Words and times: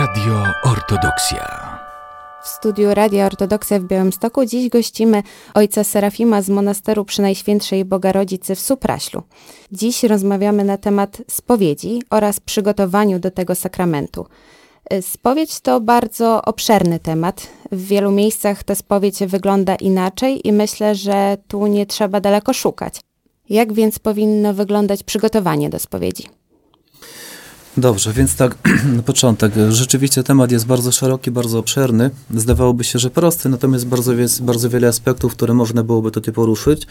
Radio 0.00 0.44
Ortodoksja. 0.64 1.78
W 2.42 2.48
studiu 2.48 2.94
Radia 2.94 3.26
Ortodoksja 3.26 3.78
w 3.80 3.84
Białymstoku 3.84 4.44
dziś 4.44 4.68
gościmy 4.68 5.22
ojca 5.54 5.84
Serafima 5.84 6.42
z 6.42 6.48
monasteru 6.48 7.04
Przynajświętszej 7.04 7.84
Bogarodzicy 7.84 8.54
w 8.54 8.60
Supraślu. 8.60 9.22
Dziś 9.72 10.02
rozmawiamy 10.04 10.64
na 10.64 10.78
temat 10.78 11.22
spowiedzi 11.30 12.02
oraz 12.10 12.40
przygotowaniu 12.40 13.18
do 13.18 13.30
tego 13.30 13.54
sakramentu. 13.54 14.26
Spowiedź 15.00 15.60
to 15.60 15.80
bardzo 15.80 16.42
obszerny 16.42 16.98
temat. 16.98 17.46
W 17.72 17.86
wielu 17.86 18.10
miejscach 18.10 18.62
ta 18.62 18.74
spowiedź 18.74 19.24
wygląda 19.26 19.74
inaczej 19.74 20.48
i 20.48 20.52
myślę, 20.52 20.94
że 20.94 21.36
tu 21.48 21.66
nie 21.66 21.86
trzeba 21.86 22.20
daleko 22.20 22.52
szukać. 22.52 23.00
Jak 23.48 23.72
więc 23.72 23.98
powinno 23.98 24.54
wyglądać 24.54 25.02
przygotowanie 25.02 25.70
do 25.70 25.78
spowiedzi? 25.78 26.39
Dobrze, 27.76 28.12
więc 28.12 28.36
tak 28.36 28.56
na 28.96 29.02
początek. 29.02 29.52
Rzeczywiście 29.68 30.22
temat 30.22 30.52
jest 30.52 30.66
bardzo 30.66 30.92
szeroki, 30.92 31.30
bardzo 31.30 31.58
obszerny. 31.58 32.10
Zdawałoby 32.34 32.84
się, 32.84 32.98
że 32.98 33.10
prosty, 33.10 33.48
natomiast 33.48 33.86
bardzo 33.86 34.12
jest 34.12 34.42
bardzo 34.42 34.70
wiele 34.70 34.88
aspektów, 34.88 35.32
które 35.32 35.54
można 35.54 35.82
byłoby 35.82 36.10
tutaj 36.10 36.34
poruszyć. 36.34 36.86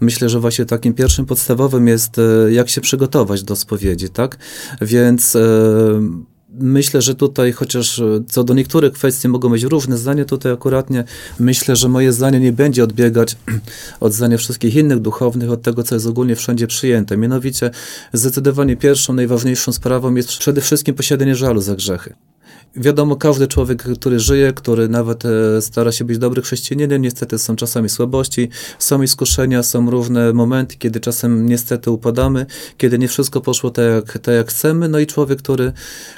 Myślę, 0.00 0.28
że 0.28 0.40
właśnie 0.40 0.64
takim 0.64 0.94
pierwszym 0.94 1.26
podstawowym 1.26 1.88
jest, 1.88 2.18
e, 2.18 2.52
jak 2.52 2.68
się 2.68 2.80
przygotować 2.80 3.42
do 3.42 3.56
spowiedzi, 3.56 4.08
tak? 4.08 4.38
Więc... 4.80 5.36
E, 5.36 6.26
myślę, 6.60 7.02
że 7.02 7.14
tutaj, 7.14 7.52
chociaż 7.52 7.98
e, 7.98 8.22
co 8.28 8.44
do 8.44 8.54
niektórych 8.54 8.92
kwestii 8.92 9.28
mogą 9.28 9.48
być 9.48 9.62
różne 9.62 9.98
zdania, 9.98 10.24
tutaj 10.24 10.52
akuratnie 10.52 11.04
myślę, 11.38 11.76
że 11.76 11.88
moje 11.88 12.12
zdanie 12.12 12.40
nie 12.40 12.52
będzie 12.52 12.84
odbiegać 12.84 13.36
od 14.00 14.12
zdania 14.12 14.36
wszystkich 14.36 14.74
innych 14.74 14.98
duchownych, 14.98 15.50
od 15.50 15.62
tego, 15.62 15.82
co 15.82 15.94
jest 15.94 16.06
ogólnie 16.06 16.36
wszędzie 16.36 16.66
przyjęte. 16.66 17.16
Mianowicie, 17.16 17.70
zdecydowanie 18.12 18.76
pierwszą, 18.76 19.12
najważniejszą 19.12 19.72
sprawą 19.72 20.14
jest 20.14 20.28
przede 20.28 20.60
wszystkim 20.60 20.94
posiadanie 20.94 21.34
żalu 21.34 21.60
za 21.60 21.74
grzechy. 21.74 22.14
Wiadomo, 22.76 23.16
każdy 23.16 23.46
człowiek, 23.46 23.82
który 23.82 24.20
żyje, 24.20 24.52
który 24.52 24.88
nawet 24.88 25.24
e, 25.24 25.62
stara 25.62 25.92
się 25.92 26.04
być 26.04 26.18
dobry 26.18 26.42
chrześcijaninem, 26.42 27.02
niestety 27.02 27.38
są 27.38 27.56
czasami 27.56 27.88
słabości, 27.88 28.48
są 28.78 29.02
iskuszenia, 29.02 29.62
są 29.62 29.90
różne 29.90 30.32
momenty, 30.32 30.76
kiedy 30.76 31.00
czasem 31.00 31.48
niestety 31.48 31.90
upadamy, 31.90 32.46
kiedy 32.78 32.98
nie 32.98 33.08
wszystko 33.08 33.40
poszło 33.40 33.70
tak 33.70 33.84
jak, 33.84 34.18
tak 34.18 34.34
jak 34.34 34.48
chcemy, 34.48 34.88
no 34.88 34.98
i 34.98 35.06
człowiek, 35.06 35.38
który, 35.38 35.72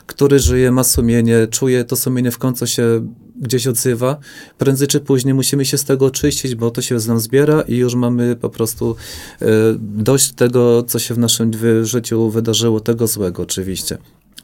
który 0.06 0.38
żyje, 0.38 0.70
ma 0.72 0.84
sumienie, 0.84 1.46
czuje 1.50 1.84
to 1.84 1.96
sumienie 1.96 2.30
w 2.30 2.38
końcu 2.38 2.66
się 2.66 3.06
gdzieś 3.36 3.66
odzywa. 3.66 4.16
Prędzej 4.58 4.88
czy 4.88 5.00
później 5.00 5.34
musimy 5.34 5.64
się 5.64 5.78
z 5.78 5.84
tego 5.84 6.06
oczyścić, 6.06 6.54
bo 6.54 6.70
to 6.70 6.82
się 6.82 7.00
z 7.00 7.06
nam 7.06 7.20
zbiera 7.20 7.60
i 7.60 7.76
już 7.76 7.94
mamy 7.94 8.36
po 8.36 8.50
prostu 8.50 8.96
e, 9.42 9.46
dość 9.78 10.32
tego, 10.32 10.82
co 10.82 10.98
się 10.98 11.14
w 11.14 11.18
naszym 11.18 11.50
życiu 11.82 12.30
wydarzyło, 12.30 12.80
tego 12.80 13.06
złego 13.06 13.42
oczywiście. 13.42 13.98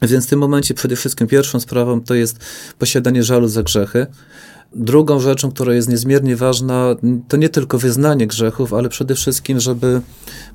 Więc 0.07 0.25
w 0.25 0.29
tym 0.29 0.39
momencie 0.39 0.73
przede 0.73 0.95
wszystkim 0.95 1.27
pierwszą 1.27 1.59
sprawą 1.59 2.01
to 2.01 2.13
jest 2.13 2.39
posiadanie 2.79 3.23
żalu 3.23 3.47
za 3.47 3.63
grzechy. 3.63 4.07
Drugą 4.75 5.19
rzeczą, 5.19 5.51
która 5.51 5.73
jest 5.73 5.89
niezmiernie 5.89 6.35
ważna, 6.35 6.95
to 7.27 7.37
nie 7.37 7.49
tylko 7.49 7.77
wyznanie 7.77 8.27
grzechów, 8.27 8.73
ale 8.73 8.89
przede 8.89 9.15
wszystkim, 9.15 9.59
żeby 9.59 10.01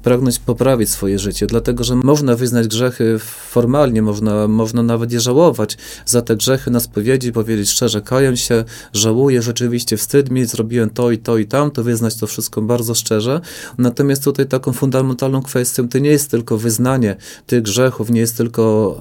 pragnąć 0.03 0.39
poprawić 0.39 0.91
swoje 0.91 1.19
życie, 1.19 1.47
dlatego 1.47 1.85
że 1.85 1.97
można 1.97 2.37
wyznać 2.37 2.69
grzechy 2.69 3.19
formalnie, 3.51 4.03
można, 4.03 4.49
można 4.49 4.83
nawet 4.83 5.13
je 5.13 5.21
żałować 5.21 5.79
za 6.07 6.23
te 6.23 6.37
grzechy 6.37 6.71
na 6.71 6.81
spowiedzi, 6.81 7.33
powiedzieć 7.33 7.71
szczerze, 7.71 8.01
kaję 8.01 8.37
się, 8.37 8.65
żałuję, 8.93 9.43
rzeczywiście 9.43 9.97
wstyd 9.97 10.31
mi, 10.31 10.47
zrobiłem 10.47 10.91
to 10.91 11.11
i 11.11 11.19
to 11.19 11.39
i 11.39 11.47
tam, 11.47 11.71
to 11.71 11.83
wyznać 11.83 12.17
to 12.17 12.27
wszystko 12.27 12.63
bardzo 12.63 12.95
szczerze. 12.95 13.41
Natomiast 13.79 14.25
tutaj 14.25 14.47
taką 14.47 14.73
fundamentalną 14.73 15.43
kwestią 15.43 15.89
to 15.89 15.99
nie 15.99 16.11
jest 16.11 16.31
tylko 16.31 16.59
wyznanie 16.59 17.17
tych 17.47 17.63
grzechów, 17.63 18.11
nie 18.11 18.21
jest 18.21 18.37
tylko 18.37 18.97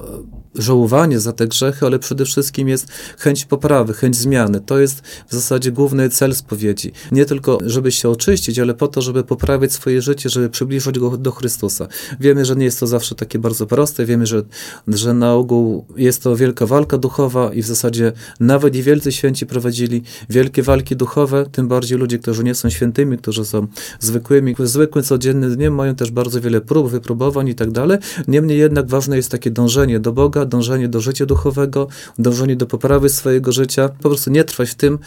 żałowanie 0.56 1.20
za 1.20 1.34
te 1.34 1.48
grzechy, 1.48 1.86
ale 1.86 2.00
przede 2.00 2.26
wszystkim 2.26 2.68
jest 2.68 2.88
chęć 3.18 3.46
poprawy, 3.46 3.94
chęć 3.94 4.16
zmiany. 4.16 4.62
To 4.62 4.80
jest 4.80 5.02
w 5.28 5.34
zasadzie 5.34 5.72
główny 5.72 6.10
cel 6.10 6.36
spowiedzi. 6.36 6.92
Nie 7.12 7.26
tylko, 7.26 7.58
żeby 7.66 7.92
się 7.92 8.10
oczyścić, 8.10 8.60
ale 8.60 8.74
po 8.74 8.88
to, 8.88 9.02
żeby 9.02 9.24
poprawić 9.24 9.74
swoje 9.74 10.02
życie, 10.02 10.30
żeby 10.30 10.50
przybliżyć 10.50 11.00
go 11.00 11.18
do 11.18 11.32
Chrystusa. 11.32 11.88
Wiemy, 12.20 12.46
że 12.46 12.56
nie 12.56 12.66
jest 12.66 12.80
to 12.80 12.88
zawsze 12.88 13.16
takie 13.16 13.40
bardzo 13.40 13.68
proste, 13.68 14.06
wiemy, 14.06 14.26
że, 14.26 14.44
że 14.88 15.14
na 15.14 15.34
ogół 15.34 15.86
jest 15.98 16.24
to 16.24 16.36
wielka 16.36 16.66
walka 16.66 16.98
duchowa 16.98 17.54
i 17.54 17.62
w 17.62 17.66
zasadzie 17.66 18.12
nawet 18.40 18.76
i 18.76 18.84
wielcy 18.84 19.12
święci 19.12 19.46
prowadzili 19.46 20.04
wielkie 20.30 20.64
walki 20.64 20.96
duchowe, 20.96 21.46
tym 21.52 21.68
bardziej 21.68 21.98
ludzie, 21.98 22.20
którzy 22.20 22.44
nie 22.44 22.56
są 22.56 22.70
świętymi, 22.70 23.18
którzy 23.18 23.46
są 23.46 23.68
zwykłymi, 24.00 24.56
zwykłym, 24.60 25.04
codziennym 25.04 25.56
dniem 25.56 25.76
mają 25.76 25.96
też 25.96 26.12
bardzo 26.12 26.42
wiele 26.42 26.62
prób, 26.62 26.90
wypróbowań 26.92 27.48
i 27.48 27.56
tak 27.56 27.72
dalej. 27.72 27.98
Niemniej 28.28 28.58
jednak 28.58 28.88
ważne 28.88 29.18
jest 29.18 29.32
takie 29.32 29.52
dążenie 29.52 30.00
do 30.00 30.12
Boga, 30.12 30.39
dążenie 30.46 30.88
do 30.88 31.02
życia 31.02 31.26
duchowego, 31.26 31.88
dążenie 32.20 32.56
do 32.56 32.66
poprawy 32.66 33.10
swojego 33.10 33.52
życia. 33.52 33.90
Po 33.90 34.10
prostu 34.10 34.32
nie 34.32 34.44
trwać 34.44 34.70
w 34.70 34.76
tym, 34.76 35.00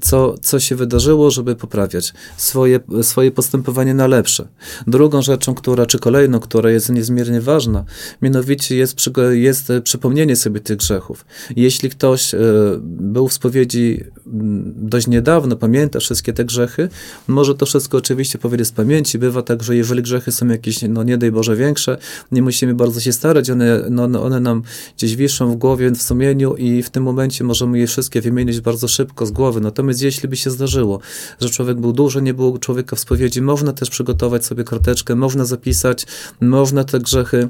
co, 0.00 0.34
co 0.42 0.60
się 0.60 0.76
wydarzyło, 0.76 1.30
żeby 1.30 1.56
poprawiać 1.56 2.14
swoje, 2.36 2.80
swoje 3.02 3.30
postępowanie 3.30 3.94
na 3.94 4.06
lepsze. 4.06 4.48
Drugą 4.86 5.22
rzeczą, 5.22 5.54
która, 5.54 5.86
czy 5.86 5.98
kolejną, 5.98 6.40
która 6.40 6.70
jest 6.70 6.90
niezmiernie 6.90 7.40
ważna, 7.40 7.84
mianowicie 8.22 8.76
jest, 8.76 8.96
jest 9.30 9.72
przypomnienie 9.84 10.36
sobie 10.36 10.60
tych 10.60 10.76
grzechów. 10.76 11.24
Jeśli 11.56 11.90
ktoś 11.90 12.34
e, 12.34 12.38
był 12.82 13.28
w 13.28 13.32
spowiedzi 13.32 14.04
dość 14.76 15.06
niedawno, 15.06 15.56
pamięta 15.56 16.00
wszystkie 16.00 16.32
te 16.32 16.44
grzechy, 16.44 16.88
może 17.28 17.54
to 17.54 17.66
wszystko 17.66 17.98
oczywiście 17.98 18.38
powiedzieć 18.38 18.68
z 18.68 18.72
pamięci. 18.72 19.18
Bywa 19.18 19.42
tak, 19.42 19.62
że 19.62 19.76
jeżeli 19.76 20.02
grzechy 20.02 20.32
są 20.32 20.48
jakieś, 20.48 20.82
no 20.88 21.02
nie 21.02 21.18
daj 21.18 21.32
Boże, 21.32 21.56
większe, 21.56 21.98
nie 22.32 22.42
musimy 22.42 22.74
bardzo 22.74 23.00
się 23.00 23.12
starać, 23.12 23.50
one, 23.50 23.86
no, 23.90 24.22
one 24.22 24.40
nam 24.40 24.62
gdzieś 24.96 25.16
wiszą 25.16 25.50
w 25.50 25.56
głowie, 25.56 25.90
w 25.90 26.02
sumieniu 26.02 26.56
i 26.56 26.82
w 26.82 26.90
tym 26.90 27.02
momencie 27.02 27.44
możemy 27.44 27.78
je 27.78 27.86
wszystkie 27.86 28.20
wymienić 28.20 28.60
bardzo 28.60 28.88
szybko 28.88 29.26
z 29.26 29.30
głowy. 29.30 29.60
Natomiast 29.60 30.02
jeśli 30.02 30.28
by 30.28 30.36
się 30.36 30.50
zdarzyło, 30.50 31.00
że 31.40 31.50
człowiek 31.50 31.80
był 31.80 31.92
duży, 31.92 32.22
nie 32.22 32.34
było 32.34 32.58
człowieka 32.58 32.96
w 32.96 33.00
spowiedzi, 33.00 33.42
można 33.42 33.72
też 33.72 33.90
przygotować 33.90 34.46
sobie 34.46 34.64
karteczkę, 34.64 35.14
można 35.16 35.44
zapisać, 35.44 36.06
można 36.40 36.84
te 36.84 36.98
grzechy 36.98 37.48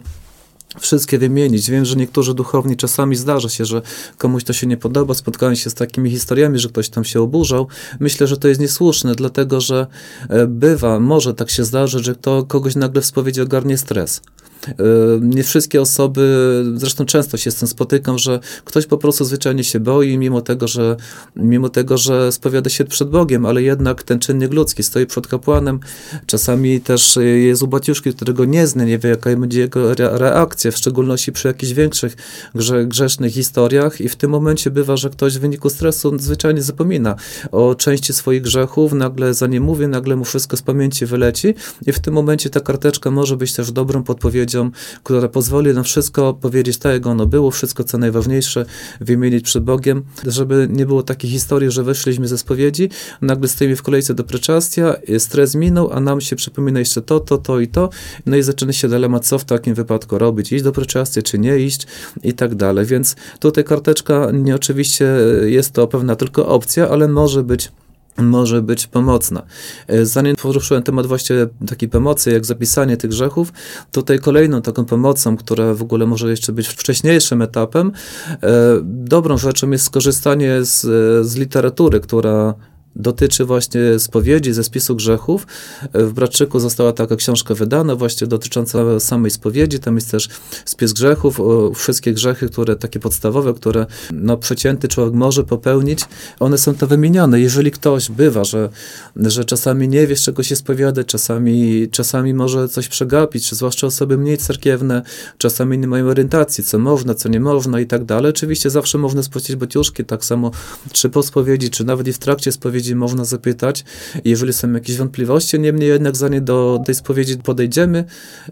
wszystkie 0.79 1.19
wymienić. 1.19 1.71
Wiem, 1.71 1.85
że 1.85 1.97
niektórzy 1.97 2.35
duchowni 2.35 2.77
czasami 2.77 3.17
zdarza 3.17 3.49
się, 3.49 3.65
że 3.65 3.83
komuś 4.19 4.45
to 4.45 4.53
się 4.53 4.67
nie 4.67 4.77
podoba, 4.77 5.15
spotkałem 5.15 5.57
się 5.57 5.71
z 5.71 5.75
takimi 5.75 6.11
historiami, 6.11 6.59
że 6.59 6.69
ktoś 6.69 6.89
tam 6.89 7.05
się 7.05 7.21
oburzał. 7.21 7.67
Myślę, 8.01 8.27
że 8.27 8.37
to 8.37 8.49
jest 8.49 8.61
niesłuszne, 8.61 9.15
dlatego 9.15 9.61
że 9.61 9.87
e, 10.29 10.47
bywa, 10.47 11.01
może 11.01 11.35
tak 11.35 11.51
się 11.51 11.65
zdarzyć, 11.65 12.05
że 12.05 12.15
to 12.15 12.43
kogoś 12.43 12.75
nagle 12.75 13.03
w 13.03 13.07
spowiedzi 13.07 13.41
ogarnie 13.41 13.79
stres. 13.79 14.23
E, 14.69 14.75
nie 15.21 15.45
wszystkie 15.45 15.81
osoby, 15.81 16.65
zresztą 16.75 17.05
często 17.05 17.37
się 17.37 17.51
z 17.51 17.55
tym 17.55 17.69
spotykam, 17.69 18.19
że 18.19 18.41
ktoś 18.65 18.87
po 18.87 18.99
prostu 18.99 19.25
zwyczajnie 19.25 19.65
się 19.65 19.81
boi, 19.81 20.19
mimo 20.19 20.41
tego, 20.41 20.69
że, 20.69 20.97
mimo 21.37 21.69
tego, 21.69 21.99
że 21.99 22.33
spowiada 22.33 22.71
się 22.71 22.85
przed 22.85 23.11
Bogiem, 23.11 23.47
ale 23.47 23.63
jednak 23.63 24.03
ten 24.03 24.19
czynnik 24.19 24.53
ludzki 24.53 24.83
stoi 24.83 25.07
przed 25.07 25.27
kapłanem. 25.27 25.81
Czasami 26.27 26.81
też 26.81 27.19
jest 27.35 27.63
u 27.63 27.67
baciuszki, 27.67 28.15
którego 28.15 28.45
nie 28.45 28.67
zna, 28.67 28.85
nie 28.85 28.99
wie, 28.99 29.11
jaka 29.11 29.37
będzie 29.37 29.61
jego 29.61 29.95
reakcja, 29.95 30.71
w 30.71 30.77
szczególności 30.77 31.33
przy 31.33 31.49
jakichś 31.49 31.73
większych 31.73 32.17
grze, 32.55 32.87
grzesznych 32.87 33.33
historiach 33.33 34.01
i 34.01 34.09
w 34.09 34.17
tym 34.17 34.31
momencie 34.31 34.71
bywa, 34.71 34.97
że 34.97 35.11
ktoś 35.11 35.39
w 35.39 35.41
wyniku 35.41 35.71
stresu 35.71 36.19
zwyczajnie 36.19 36.63
zapomina 36.63 37.17
o 37.53 37.75
części 37.75 38.13
swoich 38.13 38.43
grzechów, 38.43 38.93
nagle 38.93 39.35
za 39.35 39.47
nie 39.47 39.61
mówi, 39.61 39.89
nagle 39.89 40.17
mu 40.17 40.25
wszystko 40.25 40.57
z 40.57 40.63
pamięci 40.63 41.07
wyleci 41.07 41.55
i 41.87 41.93
w 41.93 41.99
tym 41.99 42.15
momencie 42.15 42.51
ta 42.51 42.61
karteczka 42.61 43.11
może 43.11 43.37
być 43.37 43.53
też 43.53 43.73
dobrą 43.73 44.03
podpowiedzią 44.03 44.50
odpowiedzią, 44.59 44.71
która 45.03 45.29
pozwoli 45.29 45.75
nam 45.75 45.85
wszystko 45.85 46.35
powiedzieć 46.35 46.79
tak, 46.79 46.93
jak 46.93 47.07
ono 47.07 47.27
było, 47.27 47.51
wszystko 47.51 47.85
co 47.85 47.99
najważniejsze 47.99 48.67
wymienić 49.01 49.45
przed 49.45 49.65
Bogiem, 49.65 50.03
żeby 50.27 50.69
nie 50.71 50.87
było 50.87 51.03
takiej 51.03 51.31
historii, 51.31 51.71
że 51.71 51.83
weszliśmy 51.83 52.29
ze 52.29 52.39
spowiedzi, 52.39 52.89
nagle 53.21 53.49
stoimy 53.49 53.77
w 53.77 53.83
kolejce 53.83 54.15
do 54.15 54.25
preczastia, 54.25 54.97
stres 55.19 55.55
minął, 55.55 55.93
a 55.93 56.01
nam 56.01 56.21
się 56.21 56.37
przypomina 56.37 56.79
jeszcze 56.79 57.03
to, 57.03 57.21
to, 57.21 57.39
to 57.39 57.61
i 57.61 57.69
to, 57.69 57.91
no 58.27 58.37
i 58.37 58.43
zaczyna 58.43 58.73
się 58.73 58.89
dylemat, 58.89 59.27
co 59.27 59.39
w 59.39 59.45
takim 59.45 59.75
wypadku 59.75 60.19
robić, 60.19 60.53
iść 60.53 60.65
do 60.65 60.73
preczastia, 60.73 61.23
czy 61.23 61.39
nie 61.39 61.59
iść 61.59 61.87
i 62.25 62.33
tak 62.33 62.55
dalej, 62.55 62.87
więc 62.87 63.17
tutaj 63.41 63.65
karteczka 63.65 64.31
nie 64.33 64.55
oczywiście 64.55 65.07
jest 65.45 65.73
to 65.73 65.87
pewna 65.87 66.17
tylko 66.17 66.49
opcja, 66.49 66.89
ale 66.89 67.09
może 67.09 67.43
być 67.43 67.73
może 68.19 68.63
być 68.63 68.87
pomocna. 68.87 69.43
E, 69.87 70.07
zanim 70.07 70.37
poruszyłem 70.37 70.83
temat 70.83 71.07
właśnie 71.07 71.37
takiej 71.67 71.89
pomocy, 71.89 72.31
jak 72.31 72.47
zapisanie 72.47 72.97
tych 72.97 73.11
grzechów, 73.11 73.53
tutaj 73.93 74.19
kolejną 74.19 74.63
taką 74.63 74.85
pomocą, 74.85 75.37
która 75.37 75.75
w 75.75 75.83
ogóle 75.83 76.07
może 76.07 76.31
jeszcze 76.31 76.53
być 76.53 76.69
wcześniejszym 76.69 77.43
etapem, 77.43 77.93
e, 78.31 78.81
dobrą 78.85 79.39
rzeczą 79.39 79.71
jest 79.71 79.85
skorzystanie 79.85 80.65
z, 80.65 80.81
z 81.27 81.37
literatury, 81.37 82.01
która 82.01 82.55
dotyczy 83.01 83.45
właśnie 83.45 83.99
spowiedzi 83.99 84.53
ze 84.53 84.65
spisu 84.65 84.97
grzechów. 84.97 85.47
W 85.95 86.13
Bratczyku 86.13 86.61
została 86.61 86.93
taka 86.93 87.17
książka 87.17 87.55
wydana 87.55 87.97
właśnie 87.97 88.27
dotycząca 88.27 89.01
samej 89.01 89.31
spowiedzi. 89.31 89.79
Tam 89.79 89.95
jest 89.95 90.11
też 90.11 90.29
spis 90.65 90.93
grzechów, 90.93 91.41
wszystkie 91.75 92.13
grzechy, 92.13 92.49
które 92.49 92.77
takie 92.77 93.01
podstawowe, 93.01 93.55
które 93.55 93.87
no, 94.13 94.37
przeciętny 94.37 94.89
człowiek 94.89 95.15
może 95.15 95.45
popełnić, 95.45 96.05
one 96.41 96.59
są 96.59 96.75
to 96.75 96.87
wymienione. 96.87 97.41
Jeżeli 97.41 97.71
ktoś 97.71 98.11
bywa, 98.11 98.45
że, 98.45 98.69
że 99.17 99.45
czasami 99.45 99.89
nie 99.89 100.07
wie, 100.07 100.17
z 100.17 100.23
czego 100.23 100.43
się 100.43 100.57
spowiadać, 100.57 101.07
czasami, 101.07 101.89
czasami 101.91 102.35
może 102.35 102.69
coś 102.69 102.89
przegapić, 102.89 103.55
zwłaszcza 103.55 103.87
osoby 103.87 104.19
mniej 104.19 104.39
cerkiewne, 104.39 105.03
czasami 105.39 105.79
nie 105.79 105.87
mają 105.87 106.07
orientacji, 106.07 106.65
co 106.65 106.79
można, 106.79 107.15
co 107.15 107.29
nie 107.29 107.41
można 107.41 107.81
i 107.81 107.87
tak 107.87 108.05
dalej. 108.05 108.31
Oczywiście 108.31 108.71
zawsze 108.71 108.99
można 108.99 109.23
spłacić 109.23 109.57
baciuszki, 109.57 110.05
tak 110.05 110.25
samo 110.25 110.51
czy 110.93 111.09
po 111.09 111.23
spowiedzi, 111.23 111.71
czy 111.71 111.85
nawet 111.85 112.09
i 112.09 112.13
w 112.13 112.19
trakcie 112.19 112.53
spowiedzi 112.53 112.90
można 112.95 113.25
zapytać, 113.25 113.85
jeżeli 114.25 114.53
są 114.53 114.73
jakieś 114.73 114.97
wątpliwości. 114.97 115.61
Niemniej 115.61 115.89
jednak 115.89 116.17
zanim 116.17 116.45
do 116.45 116.83
tej 116.87 116.95
spowiedzi 116.95 117.37
podejdziemy, 117.37 118.05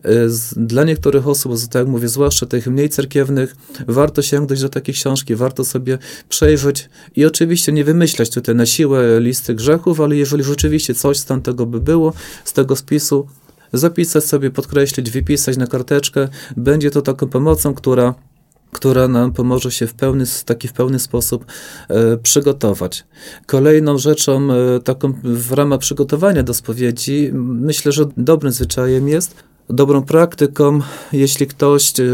e, 0.04 0.10
dla 0.56 0.84
niektórych 0.84 1.28
osób, 1.28 1.52
tak 1.70 1.74
jak 1.74 1.88
mówię, 1.88 2.08
zwłaszcza 2.08 2.46
tych 2.46 2.66
mniej 2.66 2.88
cerkiewnych, 2.88 3.56
warto 3.88 4.22
sięgnąć 4.22 4.62
do 4.62 4.68
takiej 4.68 4.94
książki, 4.94 5.34
warto 5.34 5.64
sobie 5.64 5.98
przejrzeć 6.28 6.88
i 7.16 7.24
oczywiście 7.26 7.72
nie 7.72 7.84
wymyślać 7.84 8.30
tutaj 8.30 8.54
na 8.54 8.66
siłę 8.66 9.20
listy 9.20 9.54
grzechów, 9.54 10.00
ale 10.00 10.16
jeżeli 10.16 10.44
rzeczywiście 10.44 10.94
coś 10.94 11.18
z 11.18 11.24
tamtego 11.24 11.66
by 11.66 11.80
było, 11.80 12.12
z 12.44 12.52
tego 12.52 12.76
spisu, 12.76 13.26
zapisać 13.72 14.24
sobie, 14.24 14.50
podkreślić, 14.50 15.10
wypisać 15.10 15.56
na 15.56 15.66
karteczkę, 15.66 16.28
będzie 16.56 16.90
to 16.90 17.02
taką 17.02 17.26
pomocą, 17.26 17.74
która 17.74 18.14
która 18.72 19.08
nam 19.08 19.32
pomoże 19.32 19.70
się 19.70 19.86
w 19.86 19.94
pełny, 19.94 20.24
taki 20.44 20.68
w 20.68 20.72
pełny 20.72 20.98
sposób 20.98 21.46
e, 21.88 22.16
przygotować. 22.16 23.06
Kolejną 23.46 23.98
rzeczą, 23.98 24.48
e, 24.52 24.80
taką 24.80 25.12
w 25.22 25.52
ramach 25.52 25.80
przygotowania 25.80 26.42
do 26.42 26.54
spowiedzi, 26.54 27.30
myślę, 27.34 27.92
że 27.92 28.04
dobrym 28.16 28.52
zwyczajem 28.52 29.08
jest 29.08 29.48
dobrą 29.70 30.02
praktyką, 30.02 30.80
jeśli 31.12 31.46
ktoś 31.46 32.00
e, 32.00 32.04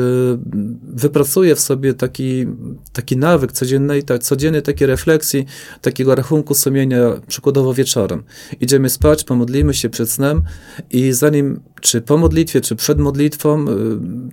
wypracuje 0.82 1.54
w 1.54 1.60
sobie 1.60 1.94
taki, 1.94 2.46
taki 2.92 3.16
nawyk 3.16 3.52
codziennej, 3.52 4.02
tak, 4.02 4.22
codziennej 4.22 4.62
takiej 4.62 4.86
refleksji, 4.86 5.46
takiego 5.80 6.14
rachunku 6.14 6.54
sumienia, 6.54 6.98
przykładowo 7.26 7.74
wieczorem. 7.74 8.22
Idziemy 8.60 8.90
spać, 8.90 9.24
pomodlimy 9.24 9.74
się 9.74 9.90
przed 9.90 10.10
snem 10.10 10.42
i 10.90 11.12
zanim 11.12 11.60
czy 11.84 12.00
po 12.00 12.16
modlitwie, 12.16 12.60
czy 12.60 12.76
przed 12.76 12.98
modlitwą, 12.98 13.68
y, 13.68 13.74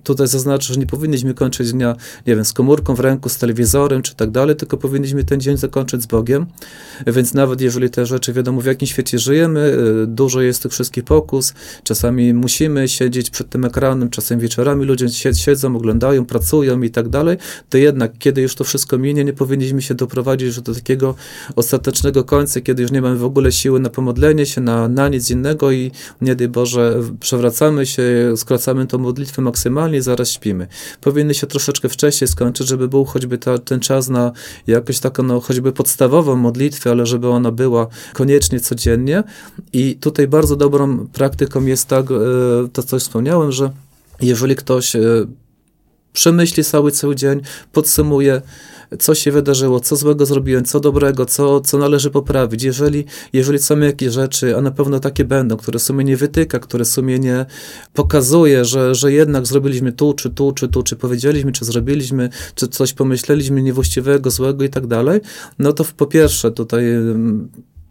tutaj 0.03 0.27
zaznaczę, 0.27 0.74
że 0.74 0.80
nie 0.80 0.86
powinniśmy 0.86 1.33
kończyć 1.33 1.71
dnia, 1.71 1.95
nie 2.27 2.36
wiem, 2.36 2.45
z 2.45 2.53
komórką 2.53 2.95
w 2.95 3.00
ręku, 3.00 3.30
z 3.30 3.38
telewizorem, 3.38 4.01
czy 4.01 4.15
tak 4.15 4.31
dalej, 4.31 4.56
tylko 4.56 4.77
powinniśmy 4.77 5.24
ten 5.24 5.42
dzień 5.42 5.57
zakończyć 5.57 6.01
z 6.01 6.06
Bogiem. 6.06 6.45
Więc 7.07 7.33
nawet 7.33 7.62
jeżeli 7.62 7.89
te 7.89 8.06
rzeczy, 8.06 8.33
wiadomo, 8.33 8.62
w 8.62 8.65
jakim 8.65 8.88
świecie 8.88 9.19
żyjemy, 9.19 9.77
y, 10.03 10.07
dużo 10.07 10.42
jest 10.42 10.63
tych 10.63 10.71
wszystkich 10.71 11.03
pokus, 11.03 11.53
czasami 11.83 12.33
musimy 12.33 12.88
siedzieć 12.88 13.30
przed 13.30 13.50
tym 13.50 13.65
ekranem, 13.65 14.09
czasem 14.09 14.39
wieczorami 14.39 14.86
ludzie 14.86 15.09
siedzą, 15.33 15.75
oglądają, 15.75 16.25
pracują 16.25 16.81
i 16.81 16.89
tak 16.89 17.09
dalej, 17.09 17.38
to 17.69 17.77
jednak, 17.77 18.12
kiedy 18.19 18.42
już 18.42 18.56
to 18.56 18.63
wszystko 18.63 18.97
minie, 18.97 19.24
nie 19.24 19.33
powinniśmy 19.33 19.81
się 19.81 19.95
doprowadzić 19.95 20.62
do 20.62 20.75
takiego 20.75 21.15
ostatecznego 21.56 22.24
końca, 22.24 22.62
kiedy 22.62 22.81
już 22.81 22.92
nie 22.92 23.01
mamy 23.01 23.15
w 23.15 23.25
ogóle 23.25 23.51
siły 23.51 23.80
na 23.80 23.89
pomodlenie 23.89 24.45
się, 24.45 24.62
na, 24.62 24.88
na 24.88 25.09
nic 25.09 25.31
innego 25.31 25.71
i 25.71 25.92
nie 26.21 26.36
daj 26.36 26.47
Boże, 26.47 27.01
przewracamy 27.19 27.41
przewracamy 27.42 27.86
się, 27.86 28.34
skracamy 28.36 28.88
tą 28.88 28.98
modlitwę 28.98 29.42
maksymalnie, 29.42 30.02
zaraz 30.02 30.30
śpimy. 30.30 30.68
Powinny 31.02 31.34
się 31.34 31.48
troszeczkę 31.48 31.90
wcześniej 31.90 32.28
skończyć, 32.28 32.68
żeby 32.68 32.88
był 32.88 33.06
choćby 33.06 33.38
ta, 33.38 33.58
ten 33.58 33.80
czas 33.80 34.10
na 34.10 34.32
jakąś 34.68 35.00
taką, 35.00 35.24
no, 35.24 35.40
choćby 35.40 35.72
podstawową 35.72 36.36
modlitwę, 36.36 36.92
ale 36.92 37.06
żeby 37.06 37.30
ona 37.30 37.52
była 37.52 37.88
koniecznie 38.14 38.60
codziennie. 38.60 39.24
I 39.74 39.96
tutaj 39.96 40.28
bardzo 40.28 40.56
dobrą 40.56 41.08
praktyką 41.08 41.66
jest 41.66 41.88
tak, 41.88 42.12
e, 42.12 42.16
to 42.74 42.84
co 42.84 43.00
wspomniałem, 43.00 43.52
że 43.52 43.72
jeżeli 44.22 44.56
ktoś 44.56 44.96
e, 44.96 45.02
przemyśli 46.13 46.63
cały 46.63 46.92
cały 46.92 47.16
dzień, 47.16 47.42
podsumuje, 47.72 48.42
co 49.00 49.16
się 49.16 49.31
wydarzyło, 49.31 49.80
co 49.80 49.96
złego 49.96 50.25
zrobiłem, 50.25 50.66
co 50.66 50.80
dobrego, 50.80 51.25
co, 51.25 51.62
co 51.62 51.78
należy 51.78 52.10
poprawić. 52.10 52.63
Jeżeli, 52.63 53.06
jeżeli 53.34 53.60
są 53.60 53.80
jakieś 53.80 54.13
rzeczy, 54.13 54.58
a 54.58 54.62
na 54.62 54.72
pewno 54.72 55.00
takie 55.00 55.25
będą, 55.25 55.58
które 55.58 55.80
sumienie 55.80 56.18
wytyka, 56.18 56.60
które 56.60 56.86
sumienie 56.86 57.46
pokazuje, 57.94 58.66
że, 58.66 58.96
że 58.96 59.12
jednak 59.12 59.48
zrobiliśmy 59.48 59.92
tu, 59.92 60.13
czy 60.13 60.30
tu, 60.30 60.52
czy 60.52 60.68
tu, 60.68 60.84
czy 60.84 60.96
powiedzieliśmy, 60.96 61.52
czy 61.52 61.66
zrobiliśmy, 61.66 62.30
czy 62.56 62.68
coś 62.68 62.94
pomyśleliśmy 62.94 63.62
niewłaściwego, 63.62 64.31
złego 64.31 64.64
i 64.64 64.69
tak 64.69 64.88
dalej, 64.88 65.22
no 65.60 65.74
to 65.74 65.86
po 65.98 66.06
pierwsze 66.06 66.52
tutaj 66.52 66.84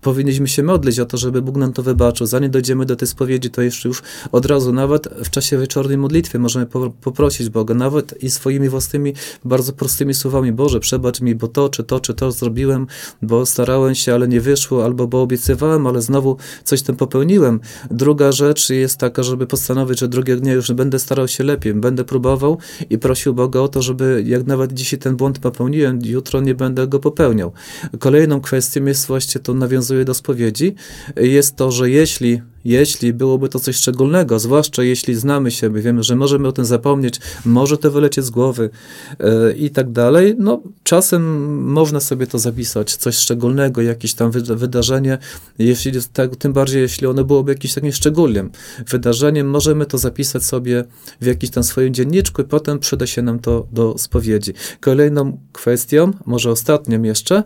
powinniśmy 0.00 0.48
się 0.48 0.62
modlić 0.62 1.00
o 1.00 1.06
to, 1.06 1.16
żeby 1.16 1.42
Bóg 1.42 1.56
nam 1.56 1.72
to 1.72 1.82
wybaczył. 1.82 2.26
Zanim 2.26 2.50
dojdziemy 2.50 2.86
do 2.86 2.96
tej 2.96 3.08
spowiedzi, 3.08 3.50
to 3.50 3.62
jeszcze 3.62 3.88
już 3.88 4.02
od 4.32 4.46
razu, 4.46 4.72
nawet 4.72 5.08
w 5.24 5.30
czasie 5.30 5.58
wieczornej 5.58 5.98
modlitwy 5.98 6.38
możemy 6.38 6.66
poprosić 7.00 7.48
Boga, 7.48 7.74
nawet 7.74 8.22
i 8.22 8.30
swoimi 8.30 8.68
własnymi, 8.68 9.14
bardzo 9.44 9.72
prostymi 9.72 10.14
słowami, 10.14 10.52
Boże, 10.52 10.80
przebacz 10.80 11.20
mi, 11.20 11.34
bo 11.34 11.48
to, 11.48 11.68
czy 11.68 11.84
to, 11.84 12.00
czy 12.00 12.14
to 12.14 12.32
zrobiłem, 12.32 12.86
bo 13.22 13.46
starałem 13.46 13.94
się, 13.94 14.14
ale 14.14 14.28
nie 14.28 14.40
wyszło, 14.40 14.84
albo 14.84 15.06
bo 15.06 15.22
obiecywałem, 15.22 15.86
ale 15.86 16.02
znowu 16.02 16.36
coś 16.64 16.82
tam 16.82 16.96
popełniłem. 16.96 17.60
Druga 17.90 18.32
rzecz 18.32 18.70
jest 18.70 18.96
taka, 18.96 19.22
żeby 19.22 19.46
postanowić, 19.46 20.00
że 20.00 20.08
drugiego 20.08 20.40
dnia 20.40 20.52
już 20.52 20.72
będę 20.72 20.98
starał 20.98 21.28
się 21.28 21.44
lepiej, 21.44 21.74
będę 21.74 22.04
próbował 22.04 22.58
i 22.90 22.98
prosił 22.98 23.34
Boga 23.34 23.60
o 23.60 23.68
to, 23.68 23.82
żeby 23.82 24.22
jak 24.26 24.46
nawet 24.46 24.72
dzisiaj 24.72 24.98
ten 24.98 25.16
błąd 25.16 25.38
popełniłem, 25.38 25.98
jutro 26.04 26.40
nie 26.40 26.54
będę 26.54 26.86
go 26.86 26.98
popełniał. 26.98 27.52
Kolejną 27.98 28.40
kwestią 28.40 28.84
jest 28.84 29.06
właśnie 29.06 29.40
to 29.40 29.54
nawiązanie 29.54 29.89
do 30.04 30.14
spowiedzi, 30.14 30.74
jest 31.16 31.56
to, 31.56 31.72
że 31.72 31.90
jeśli 31.90 32.42
jeśli 32.64 33.12
byłoby 33.12 33.48
to 33.48 33.60
coś 33.60 33.76
szczególnego, 33.76 34.38
zwłaszcza 34.38 34.82
jeśli 34.82 35.14
znamy 35.14 35.50
siebie, 35.50 35.82
wiemy, 35.82 36.02
że 36.02 36.16
możemy 36.16 36.48
o 36.48 36.52
tym 36.52 36.64
zapomnieć, 36.64 37.20
może 37.44 37.78
to 37.78 37.90
wylecieć 37.90 38.24
z 38.24 38.30
głowy 38.30 38.70
yy, 39.18 39.52
i 39.52 39.70
tak 39.70 39.92
dalej, 39.92 40.34
no 40.38 40.62
czasem 40.82 41.22
można 41.64 42.00
sobie 42.00 42.26
to 42.26 42.38
zapisać, 42.38 42.96
coś 42.96 43.16
szczególnego, 43.16 43.82
jakieś 43.82 44.14
tam 44.14 44.30
wydarzenie, 44.30 45.18
jeśli 45.58 45.92
tak, 46.12 46.36
tym 46.36 46.52
bardziej, 46.52 46.82
jeśli 46.82 47.06
ono 47.06 47.24
byłoby 47.24 47.52
jakimś 47.52 47.74
takim 47.74 47.92
szczególnym 47.92 48.50
wydarzeniem, 48.88 49.50
możemy 49.50 49.86
to 49.86 49.98
zapisać 49.98 50.44
sobie 50.44 50.84
w 51.20 51.26
jakimś 51.26 51.50
tam 51.50 51.64
swoim 51.64 51.94
dzienniczku 51.94 52.42
i 52.42 52.44
potem 52.44 52.78
przyda 52.78 53.06
się 53.06 53.22
nam 53.22 53.38
to 53.38 53.66
do 53.72 53.98
spowiedzi. 53.98 54.52
Kolejną 54.80 55.38
kwestią, 55.52 56.12
może 56.26 56.50
ostatnią 56.50 57.02
jeszcze, 57.02 57.42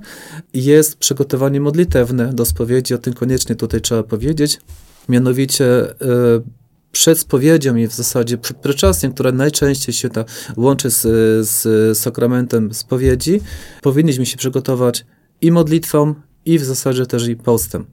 jest 0.54 0.96
przygotowanie 0.96 1.60
modlitewne 1.60 2.32
do 2.32 2.44
spowiedzi, 2.44 2.94
o 2.94 2.98
tym 2.98 3.14
koniecznie 3.14 3.54
tutaj 3.56 3.80
trzeba 3.80 4.02
powiedzieć. 4.02 4.60
Mianowicie 5.08 5.66
e, 5.66 5.94
przed 6.92 7.18
spowiedzią 7.18 7.76
i 7.76 7.86
w 7.86 7.92
zasadzie 7.92 8.38
preczasem, 8.38 9.12
która 9.12 9.32
najczęściej 9.32 9.94
się 9.94 10.08
ta 10.08 10.24
łączy 10.56 10.90
z, 10.90 11.02
z 11.48 11.98
sakramentem 11.98 12.74
spowiedzi, 12.74 13.40
powinniśmy 13.82 14.26
się 14.26 14.36
przygotować 14.36 15.04
i 15.40 15.52
modlitwą, 15.52 16.14
i 16.46 16.58
w 16.58 16.64
zasadzie 16.64 17.06
też 17.06 17.28
i 17.28 17.36
postem. 17.36 17.86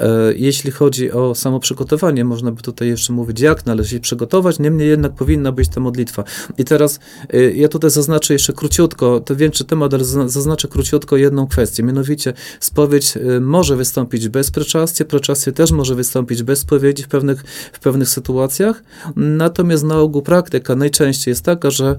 E, 0.00 0.34
jeśli 0.36 0.70
chodzi 0.70 1.12
o 1.12 1.34
samo 1.34 1.60
przygotowanie, 1.60 2.24
można 2.24 2.52
by 2.52 2.62
tutaj 2.62 2.88
jeszcze 2.88 3.12
mówić, 3.12 3.40
jak 3.40 3.66
należy 3.66 3.90
się 3.90 4.00
przygotować, 4.00 4.58
niemniej 4.58 4.88
jednak 4.88 5.12
powinna 5.12 5.52
być 5.52 5.68
ta 5.68 5.80
modlitwa. 5.80 6.24
I 6.58 6.64
teraz 6.64 7.00
e, 7.32 7.52
ja 7.52 7.68
tutaj 7.68 7.90
zaznaczę 7.90 8.32
jeszcze 8.32 8.52
króciutko, 8.52 9.20
to 9.20 9.36
większy 9.36 9.64
temat, 9.64 9.94
ale 9.94 10.04
zaznaczę 10.04 10.68
króciutko 10.68 11.16
jedną 11.16 11.46
kwestię, 11.46 11.82
mianowicie 11.82 12.32
spowiedź 12.60 13.16
e, 13.16 13.40
może 13.40 13.76
wystąpić 13.76 14.28
bez 14.28 14.50
preczasty, 14.50 15.04
preczasty 15.04 15.52
też 15.52 15.70
może 15.70 15.94
wystąpić 15.94 16.42
bez 16.42 16.58
spowiedzi 16.58 17.02
w 17.02 17.08
pewnych, 17.08 17.44
w 17.72 17.80
pewnych 17.80 18.08
sytuacjach, 18.08 18.82
natomiast 19.16 19.84
na 19.84 19.98
ogół 19.98 20.22
praktyka 20.22 20.74
najczęściej 20.74 21.32
jest 21.32 21.44
taka, 21.44 21.70
że 21.70 21.96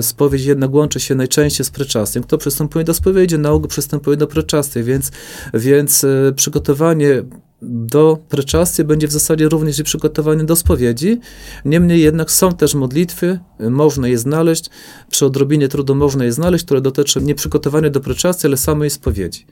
spowiedź 0.00 0.44
jednak 0.44 0.74
łączy 0.74 1.00
się 1.00 1.14
najczęściej 1.14 1.66
z 1.66 1.70
preczastym. 1.70 2.22
Kto 2.22 2.38
przystępuje 2.38 2.84
do 2.84 2.94
spowiedzi, 2.94 3.38
na 3.38 3.50
ogół 3.50 3.68
przystępuje 3.68 4.16
do 4.16 4.26
preczasty, 4.26 4.82
więc 4.82 5.10
więc 5.54 6.04
e, 6.04 6.32
przygotowanie 6.36 7.22
do 7.62 8.18
preczasty 8.28 8.84
będzie 8.84 9.08
w 9.08 9.12
zasadzie 9.12 9.48
również 9.48 9.78
i 9.78 9.84
przygotowanie 9.84 10.44
do 10.44 10.56
spowiedzi. 10.56 11.20
Niemniej 11.64 12.00
jednak 12.00 12.30
są 12.30 12.52
też 12.52 12.74
modlitwy, 12.74 13.38
można 13.60 14.08
je 14.08 14.18
znaleźć, 14.18 14.70
przy 15.10 15.26
odrobinie 15.26 15.68
trudu 15.68 15.94
można 15.94 16.24
je 16.24 16.32
znaleźć, 16.32 16.64
które 16.64 16.80
dotyczą 16.80 17.20
nie 17.20 17.34
przygotowania 17.34 17.90
do 17.90 18.00
preczasty, 18.00 18.48
ale 18.48 18.56
samej 18.56 18.90
spowiedzi. 18.90 19.46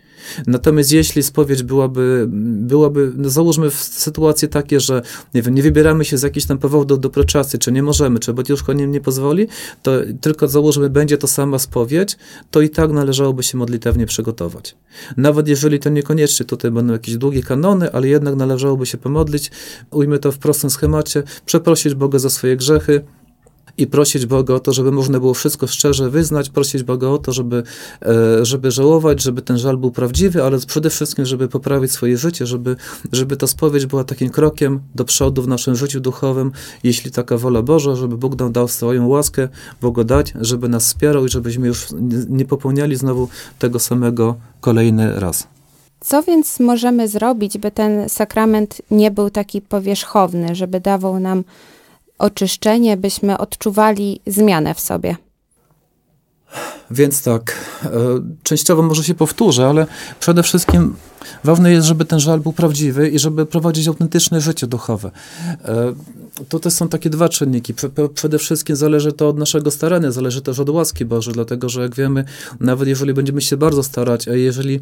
Natomiast 0.46 0.92
jeśli 0.92 1.22
spowiedź 1.22 1.62
byłaby, 1.62 2.26
byłaby 2.30 3.12
no 3.16 3.30
załóżmy 3.30 3.70
sytuacje 3.70 4.48
takie, 4.48 4.80
że 4.80 5.02
nie, 5.34 5.42
wiem, 5.42 5.54
nie 5.54 5.62
wybieramy 5.62 6.04
się 6.04 6.18
z 6.18 6.22
jakichś 6.22 6.46
tam 6.46 6.58
powodów 6.58 7.00
do, 7.00 7.10
do 7.10 7.24
czy 7.58 7.72
nie 7.72 7.82
możemy, 7.82 8.18
czy 8.18 8.32
Batiuszko 8.32 8.72
nie, 8.72 8.86
nie 8.86 9.00
pozwoli, 9.00 9.48
to 9.82 9.92
tylko 10.20 10.48
załóżmy 10.48 10.90
będzie 10.90 11.18
to 11.18 11.26
sama 11.26 11.58
spowiedź, 11.58 12.16
to 12.50 12.60
i 12.60 12.70
tak 12.70 12.90
należałoby 12.90 13.42
się 13.42 13.58
modlitewnie 13.58 14.06
przygotować. 14.06 14.76
Nawet 15.16 15.48
jeżeli 15.48 15.78
to 15.78 15.90
niekoniecznie 15.90 16.46
tutaj 16.46 16.70
będą 16.70 16.92
jakieś 16.92 17.16
długie 17.16 17.42
kanony, 17.42 17.92
ale 17.92 18.08
jednak 18.08 18.34
należałoby 18.34 18.86
się 18.86 18.98
pomodlić, 18.98 19.50
ujmy 19.90 20.18
to 20.18 20.32
w 20.32 20.38
prostym 20.38 20.70
schemacie, 20.70 21.22
przeprosić 21.46 21.94
Boga 21.94 22.18
za 22.18 22.30
swoje 22.30 22.56
grzechy, 22.56 23.02
i 23.80 23.86
prosić 23.86 24.26
Boga 24.26 24.54
o 24.54 24.60
to, 24.60 24.72
żeby 24.72 24.92
można 24.92 25.20
było 25.20 25.34
wszystko 25.34 25.66
szczerze 25.66 26.10
wyznać, 26.10 26.50
prosić 26.50 26.82
Boga 26.82 27.08
o 27.08 27.18
to, 27.18 27.32
żeby, 27.32 27.62
e, 28.02 28.44
żeby 28.44 28.70
żałować, 28.70 29.22
żeby 29.22 29.42
ten 29.42 29.58
żal 29.58 29.76
był 29.76 29.90
prawdziwy, 29.90 30.42
ale 30.44 30.58
przede 30.58 30.90
wszystkim, 30.90 31.26
żeby 31.26 31.48
poprawić 31.48 31.92
swoje 31.92 32.16
życie, 32.16 32.46
żeby, 32.46 32.76
żeby 33.12 33.36
ta 33.36 33.46
spowiedź 33.46 33.86
była 33.86 34.04
takim 34.04 34.30
krokiem 34.30 34.80
do 34.94 35.04
przodu 35.04 35.42
w 35.42 35.48
naszym 35.48 35.76
życiu 35.76 36.00
duchowym, 36.00 36.52
jeśli 36.84 37.10
taka 37.10 37.36
wola 37.36 37.62
Boża, 37.62 37.94
żeby 37.96 38.16
Bóg 38.16 38.38
nam 38.38 38.52
dał 38.52 38.68
swoją 38.68 39.08
łaskę, 39.08 39.48
dać, 40.04 40.32
żeby 40.40 40.68
nas 40.68 40.84
wspierał 40.86 41.26
i 41.26 41.28
żebyśmy 41.28 41.66
już 41.66 41.86
nie 42.28 42.44
popełniali 42.44 42.96
znowu 42.96 43.28
tego 43.58 43.78
samego 43.78 44.36
kolejny 44.60 45.20
raz. 45.20 45.46
Co 46.00 46.22
więc 46.22 46.60
możemy 46.60 47.08
zrobić, 47.08 47.58
by 47.58 47.70
ten 47.70 48.08
sakrament 48.08 48.82
nie 48.90 49.10
był 49.10 49.30
taki 49.30 49.60
powierzchowny, 49.60 50.54
żeby 50.54 50.80
dawał 50.80 51.20
nam 51.20 51.44
oczyszczenie, 52.20 52.96
byśmy 52.96 53.38
odczuwali 53.38 54.20
zmianę 54.26 54.74
w 54.74 54.80
sobie? 54.80 55.16
Więc 56.90 57.22
tak, 57.22 57.56
e, 57.84 57.88
częściowo 58.42 58.82
może 58.82 59.04
się 59.04 59.14
powtórzę, 59.14 59.66
ale 59.66 59.86
przede 60.20 60.42
wszystkim 60.42 60.94
ważne 61.44 61.72
jest, 61.72 61.86
żeby 61.86 62.04
ten 62.04 62.20
żal 62.20 62.40
był 62.40 62.52
prawdziwy 62.52 63.08
i 63.08 63.18
żeby 63.18 63.46
prowadzić 63.46 63.88
autentyczne 63.88 64.40
życie 64.40 64.66
duchowe. 64.66 65.10
E, 65.64 65.94
tutaj 66.48 66.72
są 66.72 66.88
takie 66.88 67.10
dwa 67.10 67.28
czynniki. 67.28 67.74
Przede 68.14 68.38
wszystkim 68.38 68.76
zależy 68.76 69.12
to 69.12 69.28
od 69.28 69.38
naszego 69.38 69.70
starania, 69.70 70.10
zależy 70.10 70.42
też 70.42 70.58
od 70.58 70.68
łaski 70.68 71.04
Bożej, 71.04 71.34
dlatego 71.34 71.68
że 71.68 71.82
jak 71.82 71.94
wiemy, 71.94 72.24
nawet 72.60 72.88
jeżeli 72.88 73.14
będziemy 73.14 73.40
się 73.40 73.56
bardzo 73.56 73.82
starać, 73.82 74.28
a 74.28 74.34
jeżeli 74.34 74.80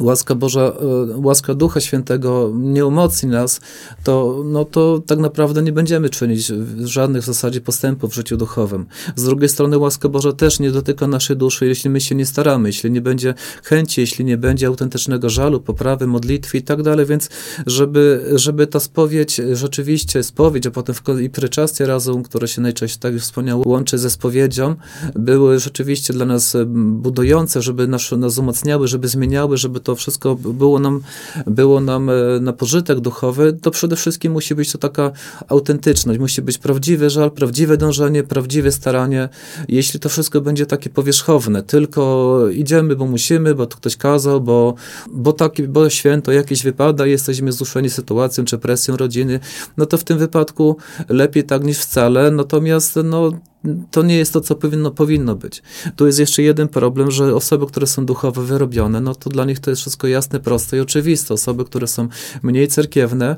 łaska 0.00 0.34
Boża, 0.34 0.60
e, 0.60 0.72
łaska 1.16 1.54
Ducha 1.54 1.80
Świętego 1.80 2.52
nie 2.54 2.86
umocni 2.86 3.28
nas, 3.28 3.60
to, 4.04 4.42
no 4.44 4.64
to 4.64 5.02
tak 5.06 5.18
naprawdę 5.18 5.62
nie 5.62 5.72
będziemy 5.72 6.10
czynić 6.10 6.52
żadnych 6.84 7.22
w 7.22 7.26
zasadzie 7.26 7.60
postępów 7.60 8.10
w 8.10 8.14
życiu 8.14 8.36
duchowym. 8.36 8.86
Z 9.16 9.24
drugiej 9.24 9.48
strony 9.48 9.78
łaska 9.78 10.08
Boża 10.08 10.32
też 10.32 10.60
nie 10.60 10.70
dotyka 10.70 11.06
naszej 11.06 11.36
duszy, 11.36 11.66
jeśli 11.66 11.90
my 11.90 12.00
się 12.00 12.14
nie 12.14 12.26
staramy, 12.26 12.68
jeśli 12.68 12.90
nie 12.90 13.00
będzie 13.00 13.34
chęci, 13.64 14.00
jeśli 14.00 14.24
nie 14.24 14.36
będzie 14.36 14.66
autentycznego 14.66 15.30
żalu, 15.30 15.60
poprawy, 15.60 16.06
modlitwy 16.06 16.58
i 16.58 16.62
tak 16.62 16.82
dalej, 16.82 17.06
więc 17.06 17.28
żeby, 17.66 18.30
żeby 18.34 18.66
ta 18.66 18.80
spowiedź 18.80 19.40
rzeczywiście, 19.52 20.22
spowiedź, 20.22 20.66
a 20.66 20.70
potem 20.70 20.94
i 21.22 21.30
pryczastie 21.30 21.86
razem, 21.86 22.22
które 22.22 22.48
się 22.48 22.60
najczęściej, 22.60 23.00
tak 23.00 23.12
jak 23.12 23.22
wspomniał, 23.22 23.62
łączy 23.66 23.98
ze 23.98 24.10
spowiedzią, 24.10 24.76
były 25.14 25.58
rzeczywiście 25.58 26.12
dla 26.12 26.26
nas 26.26 26.56
budujące, 26.76 27.62
żeby 27.62 27.88
nas, 27.88 28.10
nas 28.12 28.38
umacniały, 28.38 28.88
żeby 28.88 29.08
zmieniały, 29.08 29.56
żeby 29.56 29.80
to 29.82 29.94
wszystko 29.96 30.34
było 30.34 30.78
nam, 30.78 31.00
było 31.46 31.80
nam 31.80 32.10
e, 32.10 32.12
na 32.40 32.52
pożytek 32.52 33.00
duchowy, 33.00 33.52
to 33.62 33.70
przede 33.70 33.96
wszystkim 33.96 34.32
musi 34.32 34.54
być 34.54 34.72
to 34.72 34.78
taka 34.78 35.10
autentyczność, 35.48 36.20
musi 36.20 36.42
być 36.42 36.58
prawdziwy 36.58 37.10
żal, 37.10 37.30
prawdziwe 37.30 37.76
dążenie, 37.76 38.22
prawdziwe 38.22 38.72
staranie. 38.72 39.28
Jeśli 39.68 40.00
to 40.00 40.08
wszystko 40.08 40.40
będzie 40.40 40.66
takie 40.66 40.90
powierzchowne, 40.90 41.62
tylko 41.62 42.40
idziemy, 42.52 42.96
bo 42.96 43.06
musimy, 43.06 43.54
bo 43.54 43.66
to 43.66 43.76
ktoś 43.76 43.96
kazał, 43.96 44.40
bo, 44.40 44.74
bo, 45.10 45.32
taki, 45.32 45.62
bo 45.62 45.90
święto 45.90 46.32
jakieś 46.32 46.62
wypada, 46.62 47.06
jesteśmy 47.06 47.52
zduszeni 47.52 47.90
sytuacją 47.90 48.44
czy 48.44 48.58
presją 48.58 48.96
rodziny, 48.96 49.40
no 49.76 49.86
to 49.86 49.98
w 49.98 50.04
tym 50.04 50.18
wypadku 50.18 50.76
lepiej 51.08 51.44
tak 51.44 51.64
niż 51.64 51.78
wcale. 51.78 52.30
Natomiast 52.30 52.98
no, 53.04 53.30
to 53.90 54.02
nie 54.02 54.16
jest 54.16 54.32
to, 54.32 54.40
co 54.40 54.54
powinno, 54.54 54.90
powinno 54.90 55.34
być. 55.34 55.62
Tu 55.96 56.06
jest 56.06 56.18
jeszcze 56.18 56.42
jeden 56.42 56.68
problem, 56.68 57.10
że 57.10 57.34
osoby, 57.34 57.66
które 57.66 57.86
są 57.86 58.06
duchowo 58.06 58.42
wyrobione, 58.42 59.00
no 59.00 59.14
to 59.14 59.30
dla 59.30 59.44
nich 59.44 59.60
to 59.60 59.70
jest 59.70 59.82
wszystko 59.82 60.06
jasne, 60.06 60.40
proste 60.40 60.76
i 60.76 60.80
oczywiste. 60.80 61.34
Osoby, 61.34 61.64
które 61.64 61.86
są 61.86 62.08
mniej 62.42 62.68
cerkiewne, 62.68 63.36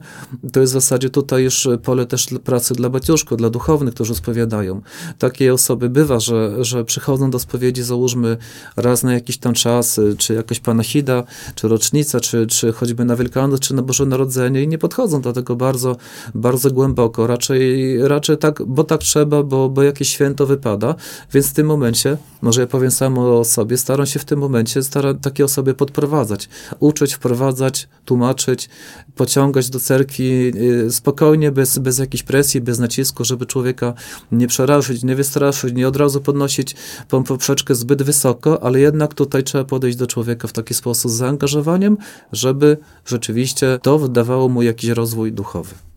to 0.53 0.61
jest 0.61 0.73
w 0.73 0.75
zasadzie 0.75 1.11
tutaj 1.11 1.43
już 1.43 1.69
pole 1.83 2.07
też 2.07 2.29
pracy 2.45 2.75
dla 2.75 2.89
baciuszków, 2.91 3.39
dla 3.39 3.51
duchownych, 3.51 3.95
którzy 3.95 4.15
spowiadają. 4.15 4.81
Takie 5.19 5.55
osoby 5.55 5.91
bywa, 5.91 6.21
że, 6.21 6.65
że 6.65 6.85
przychodzą 6.85 7.31
do 7.31 7.39
spowiedzi, 7.39 7.83
załóżmy 7.83 8.37
raz 8.77 9.03
na 9.03 9.15
jakiś 9.15 9.39
tam 9.39 9.55
czas, 9.55 10.01
czy 10.19 10.35
jakaś 10.35 10.61
panachida, 10.61 11.25
czy 11.55 11.69
rocznica, 11.69 12.21
czy, 12.21 12.47
czy 12.47 12.73
choćby 12.73 13.05
na 13.05 13.17
Wielkanoc, 13.17 13.61
czy 13.61 13.75
na 13.75 13.83
Boże 13.83 14.07
Narodzenie 14.07 14.63
i 14.63 14.69
nie 14.69 14.79
podchodzą 14.79 15.21
do 15.21 15.33
tego 15.33 15.57
bardzo, 15.57 15.97
bardzo 16.35 16.71
głęboko. 16.71 17.27
Raczej, 17.27 17.99
raczej 18.09 18.39
tak, 18.39 18.63
bo 18.67 18.85
tak 18.85 19.01
trzeba, 19.01 19.43
bo, 19.43 19.69
bo 19.69 19.83
jakieś 19.83 20.14
święto 20.15 20.47
wypada, 20.47 20.95
więc 21.33 21.47
w 21.47 21.53
tym 21.53 21.67
momencie, 21.67 22.17
może 22.43 22.61
ja 22.61 22.67
powiem 22.67 22.91
samo 22.91 23.39
o 23.41 23.45
sobie, 23.45 23.77
staram 23.77 24.07
się 24.07 24.19
w 24.19 24.25
tym 24.25 24.39
momencie 24.39 24.83
staram 24.83 25.19
takie 25.19 25.45
osoby 25.45 25.75
podprowadzać, 25.75 26.49
uczyć, 26.81 27.15
wprowadzać, 27.15 27.89
tłumaczyć, 28.05 28.69
pociągać 29.17 29.71
do 29.71 29.81
cerkwi 29.81 30.53
y, 30.87 30.93
spokojnie, 30.93 31.53
bez, 31.53 31.79
bez 31.79 31.99
jakiejś 31.99 32.23
presji, 32.23 32.61
bez 32.61 32.79
nacisku, 32.79 33.25
żeby 33.25 33.47
człowieka 33.47 33.95
nie 34.33 34.47
przerazić, 34.47 35.03
nie 35.03 35.17
wystraszyć, 35.17 35.75
nie 35.75 35.89
od 35.89 35.97
razu 35.97 36.21
podnosić 36.21 36.77
poprzeczkę 37.09 37.75
zbyt 37.75 38.03
wysoko, 38.03 38.63
ale 38.63 38.81
jednak 38.81 39.15
tutaj 39.15 39.45
trzeba 39.45 39.65
podejść 39.65 39.99
do 39.99 40.07
człowieka 40.07 40.49
w 40.49 40.53
taki 40.53 40.75
sposób 40.75 41.11
z 41.11 41.15
zaangażowaniem, 41.15 41.97
żeby 42.33 42.77
rzeczywiście 43.07 43.79
to 43.83 43.99
wydawało 43.99 44.49
mu 44.49 44.63
jakiś 44.63 44.91
rozwój 44.91 45.33
duchowy. 45.33 45.94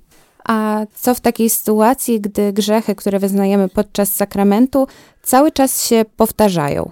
A 0.48 0.86
co 0.96 1.16
w 1.16 1.22
takiej 1.22 1.50
sytuacji, 1.50 2.22
gdy 2.22 2.54
grzechy, 2.54 2.96
które 2.96 3.20
wyznajemy 3.20 3.70
podczas 3.70 4.14
sakramentu, 4.14 4.88
cały 5.24 5.52
czas 5.52 5.88
się 5.88 6.06
powtarzają? 6.18 6.92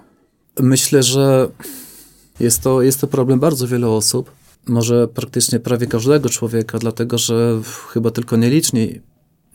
Myślę, 0.60 1.02
że 1.02 1.48
jest 2.40 2.62
to, 2.62 2.82
jest 2.82 3.00
to 3.00 3.06
problem 3.06 3.40
bardzo 3.40 3.68
wielu 3.68 3.92
osób, 3.92 4.30
może 4.66 5.08
praktycznie 5.08 5.60
prawie 5.60 5.86
każdego 5.86 6.28
człowieka, 6.28 6.78
dlatego 6.78 7.18
że 7.18 7.60
chyba 7.88 8.10
tylko 8.10 8.36
nieliczni, 8.36 9.00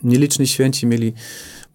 nieliczni 0.03 0.47
święci 0.47 0.87
mieli 0.87 1.13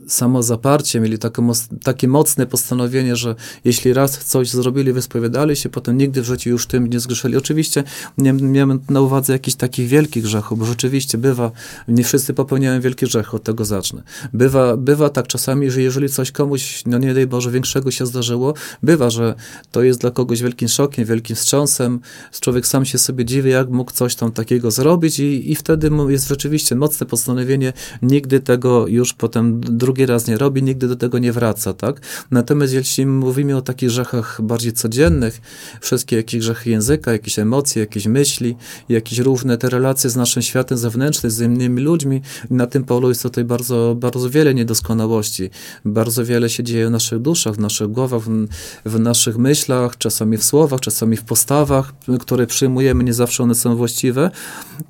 samo 0.08 0.42
zaparcie, 0.42 1.00
mieli 1.00 1.18
takie, 1.18 1.42
takie 1.82 2.08
mocne 2.08 2.46
postanowienie, 2.46 3.16
że 3.16 3.34
jeśli 3.64 3.92
raz 3.92 4.24
coś 4.24 4.50
zrobili, 4.50 4.92
wyspowiadali 4.92 5.56
się, 5.56 5.68
potem 5.68 5.98
nigdy 5.98 6.22
w 6.22 6.24
życiu 6.24 6.50
już 6.50 6.66
tym 6.66 6.86
nie 6.86 7.00
zgrzeszyli. 7.00 7.36
Oczywiście 7.36 7.84
nie 8.18 8.32
miałem 8.32 8.80
na 8.90 9.00
uwadze 9.00 9.32
jakichś 9.32 9.56
takich 9.56 9.88
wielkich 9.88 10.22
grzechów, 10.22 10.58
bo 10.58 10.64
rzeczywiście 10.64 11.18
bywa, 11.18 11.50
nie 11.88 12.04
wszyscy 12.04 12.34
popełniają 12.34 12.80
wielkie 12.80 13.06
grzechy, 13.06 13.36
od 13.36 13.42
tego 13.42 13.64
zacznę. 13.64 14.02
Bywa, 14.32 14.76
bywa 14.76 15.08
tak 15.08 15.26
czasami, 15.26 15.70
że 15.70 15.82
jeżeli 15.82 16.08
coś 16.08 16.32
komuś, 16.32 16.82
no 16.86 16.98
nie 16.98 17.14
daj 17.14 17.26
Boże, 17.26 17.50
większego 17.50 17.90
się 17.90 18.06
zdarzyło, 18.06 18.54
bywa, 18.82 19.10
że 19.10 19.34
to 19.72 19.82
jest 19.82 20.00
dla 20.00 20.10
kogoś 20.10 20.42
wielkim 20.42 20.68
szokiem, 20.68 21.04
wielkim 21.04 21.36
wstrząsem, 21.36 22.00
człowiek 22.40 22.66
sam 22.66 22.84
się 22.84 22.98
sobie 22.98 23.24
dziwi, 23.24 23.50
jak 23.50 23.70
mógł 23.70 23.92
coś 23.92 24.14
tam 24.14 24.32
takiego 24.32 24.70
zrobić 24.70 25.18
i, 25.18 25.52
i 25.52 25.54
wtedy 25.54 25.90
jest 26.08 26.28
rzeczywiście 26.28 26.74
mocne 26.74 27.06
postanowienie, 27.06 27.72
nigdy 28.02 28.40
tego 28.40 28.86
już 28.86 29.14
potem 29.14 29.60
drugi 29.86 30.06
raz 30.06 30.26
nie 30.26 30.38
robi, 30.38 30.62
nigdy 30.62 30.88
do 30.88 30.96
tego 30.96 31.18
nie 31.18 31.32
wraca, 31.32 31.72
tak? 31.72 32.00
Natomiast 32.30 32.72
jeśli 32.72 33.06
mówimy 33.06 33.56
o 33.56 33.62
takich 33.62 33.88
grzechach 33.88 34.40
bardziej 34.42 34.72
codziennych, 34.72 35.40
wszystkie 35.80 36.16
jakieś 36.16 36.40
grzechy 36.40 36.70
języka, 36.70 37.12
jakieś 37.12 37.38
emocje, 37.38 37.80
jakieś 37.80 38.06
myśli, 38.06 38.56
jakieś 38.88 39.18
różne 39.18 39.58
te 39.58 39.70
relacje 39.70 40.10
z 40.10 40.16
naszym 40.16 40.42
światem 40.42 40.78
zewnętrznym, 40.78 41.30
z 41.30 41.40
innymi 41.40 41.82
ludźmi, 41.82 42.22
na 42.50 42.66
tym 42.66 42.84
polu 42.84 43.08
jest 43.08 43.22
tutaj 43.22 43.44
bardzo, 43.44 43.96
bardzo 43.98 44.30
wiele 44.30 44.54
niedoskonałości. 44.54 45.50
Bardzo 45.84 46.24
wiele 46.24 46.48
się 46.48 46.64
dzieje 46.64 46.86
w 46.86 46.90
naszych 46.90 47.18
duszach, 47.18 47.54
w 47.54 47.58
naszych 47.58 47.88
głowach, 47.88 48.22
w, 48.22 48.46
w 48.84 48.98
naszych 49.00 49.38
myślach, 49.38 49.98
czasami 49.98 50.36
w 50.36 50.44
słowach, 50.44 50.80
czasami 50.80 51.16
w 51.16 51.24
postawach, 51.24 51.92
które 52.20 52.46
przyjmujemy, 52.46 53.04
nie 53.04 53.14
zawsze 53.14 53.42
one 53.42 53.54
są 53.54 53.76
właściwe, 53.76 54.30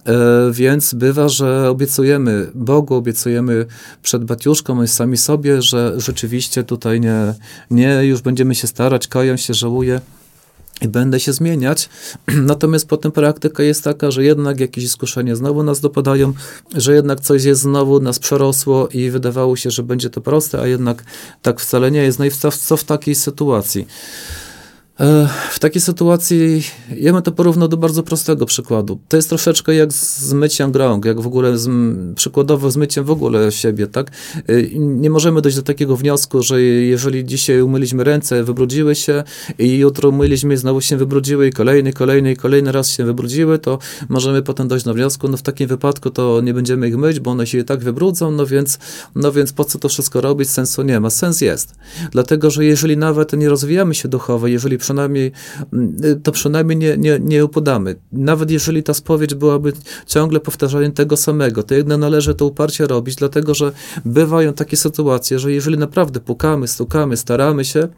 e, 0.05 0.51
więc 0.53 0.95
bywa, 0.95 1.29
że 1.29 1.71
obiecujemy 1.71 2.51
Bogu, 2.55 2.95
obiecujemy 2.95 3.67
przed 4.03 4.25
Batiuszką, 4.25 4.86
sami 4.95 5.17
sobie, 5.17 5.63
że 5.63 5.95
rzeczywiście 5.97 6.65
tutaj 6.65 7.01
nie, 7.01 7.35
nie 7.71 8.05
już 8.05 8.23
będziemy 8.23 8.55
się 8.55 8.67
starać, 8.67 9.09
kaję 9.09 9.39
się, 9.39 9.55
żałuję 9.55 10.01
i 10.83 10.89
będę 10.89 11.21
się 11.21 11.33
zmieniać. 11.33 11.89
Natomiast 12.53 12.89
potem 12.89 13.13
praktyka 13.13 13.63
jest 13.63 13.85
taka, 13.85 14.11
że 14.11 14.25
jednak 14.25 14.61
jakieś 14.61 14.85
iskuszenia 14.85 15.37
znowu 15.37 15.63
nas 15.63 15.81
dopadają, 15.81 16.33
że 16.75 16.95
jednak 16.95 17.21
coś 17.21 17.45
jest 17.45 17.61
znowu 17.61 18.01
nas 18.01 18.19
przerosło 18.19 18.89
i 18.89 19.11
wydawało 19.11 19.57
się, 19.57 19.71
że 19.71 19.83
będzie 19.83 20.11
to 20.11 20.21
proste, 20.21 20.61
a 20.61 20.67
jednak 20.67 21.05
tak 21.43 21.61
wcale 21.61 21.91
nie 21.91 22.03
jest. 22.03 22.19
No 22.19 22.25
i 22.25 22.31
co 22.61 22.77
w 22.77 22.85
takiej 22.85 23.15
sytuacji? 23.15 23.87
E, 25.01 25.29
w 25.51 25.59
takiej 25.59 25.81
sytuacji 25.81 26.63
ja 26.97 27.13
bym 27.13 27.23
to 27.23 27.33
porównał 27.33 27.69
do 27.69 27.77
bardzo 27.77 28.03
prostego 28.03 28.47
przykładu. 28.47 28.99
To 29.09 29.17
jest 29.17 29.29
troszeczkę 29.29 29.75
jak 29.75 29.93
z 29.93 30.33
myciem 30.33 30.73
jak 31.05 31.21
w 31.21 31.27
ogóle 31.27 31.59
z, 31.59 31.71
przykładowo 32.17 32.71
z 32.71 32.77
myciem 32.77 33.05
w 33.05 33.11
ogóle 33.11 33.53
siebie, 33.53 33.87
tak? 33.87 34.11
E, 34.47 34.63
nie 34.79 35.11
możemy 35.11 35.43
dojść 35.43 35.57
do 35.57 35.63
takiego 35.63 35.97
wniosku, 35.97 36.43
że 36.43 36.63
jeżeli 36.63 37.25
dzisiaj 37.25 37.61
umyliśmy 37.61 38.05
ręce, 38.05 38.45
wybrudziły 38.45 38.95
się 38.95 39.25
i 39.59 39.79
jutro 39.79 40.09
umyliśmy 40.09 40.55
i 40.55 40.57
znowu 40.57 40.81
się 40.81 40.97
wybrudziły 40.97 41.49
i 41.49 41.53
kolejny, 41.53 41.93
kolejny 41.93 42.33
i 42.33 42.37
kolejny 42.37 42.73
raz 42.73 42.89
się 42.89 43.05
wybrudziły, 43.05 43.59
to 43.59 43.79
możemy 44.09 44.43
potem 44.43 44.69
dojść 44.69 44.85
do 44.85 44.95
wniosku, 44.95 45.29
no 45.29 45.37
w 45.37 45.43
takim 45.43 45.69
wypadku 45.69 46.11
to 46.11 46.41
nie 46.41 46.55
będziemy 46.55 46.89
ich 46.89 46.97
myć, 46.97 47.21
bo 47.21 47.31
one 47.31 47.47
się 47.47 47.59
i 47.59 47.65
tak 47.65 47.81
wybrudzą, 47.81 48.31
no 48.31 48.47
więc, 48.47 48.79
no 49.15 49.33
więc 49.33 49.53
po 49.53 49.65
co 49.65 49.79
to 49.79 49.89
wszystko 49.89 50.21
robić? 50.21 50.51
Sensu 50.51 50.83
nie 50.83 51.01
ma. 51.01 51.11
Sens 51.11 51.41
jest. 51.41 51.75
Dlatego, 52.11 52.51
że 52.51 52.65
jeżeli 52.65 52.97
nawet 52.97 53.33
nie 53.33 53.49
rozwijamy 53.49 53.95
się 53.95 54.09
duchowo, 54.09 54.47
jeżeli 54.47 54.79
przynajmniej, 54.87 55.33
to 56.23 56.33
przynajmniej 56.33 56.77
nie, 56.77 56.97
nie, 56.97 57.19
nie 57.21 57.45
upadamy. 57.45 57.97
Nawet 58.13 58.51
jeżeli 58.51 58.83
ta 58.83 58.95
spowiedź 58.95 59.35
byłaby 59.35 59.73
ciągle 60.07 60.41
powtarzaniem 60.41 60.93
tego 60.93 61.17
samego, 61.17 61.63
to 61.63 61.75
jednak 61.75 61.99
należy 61.99 62.35
to 62.35 62.47
uparcie 62.47 62.87
robić, 62.87 63.17
dlatego 63.17 63.55
że 63.55 63.73
bywają 64.05 64.53
takie 64.53 64.77
sytuacje, 64.77 65.39
że 65.39 65.53
jeżeli 65.53 65.79
naprawdę 65.79 66.21
pukamy, 66.21 66.69
stukamy, 66.69 67.17
staramy 67.17 67.65
się, 67.65 67.89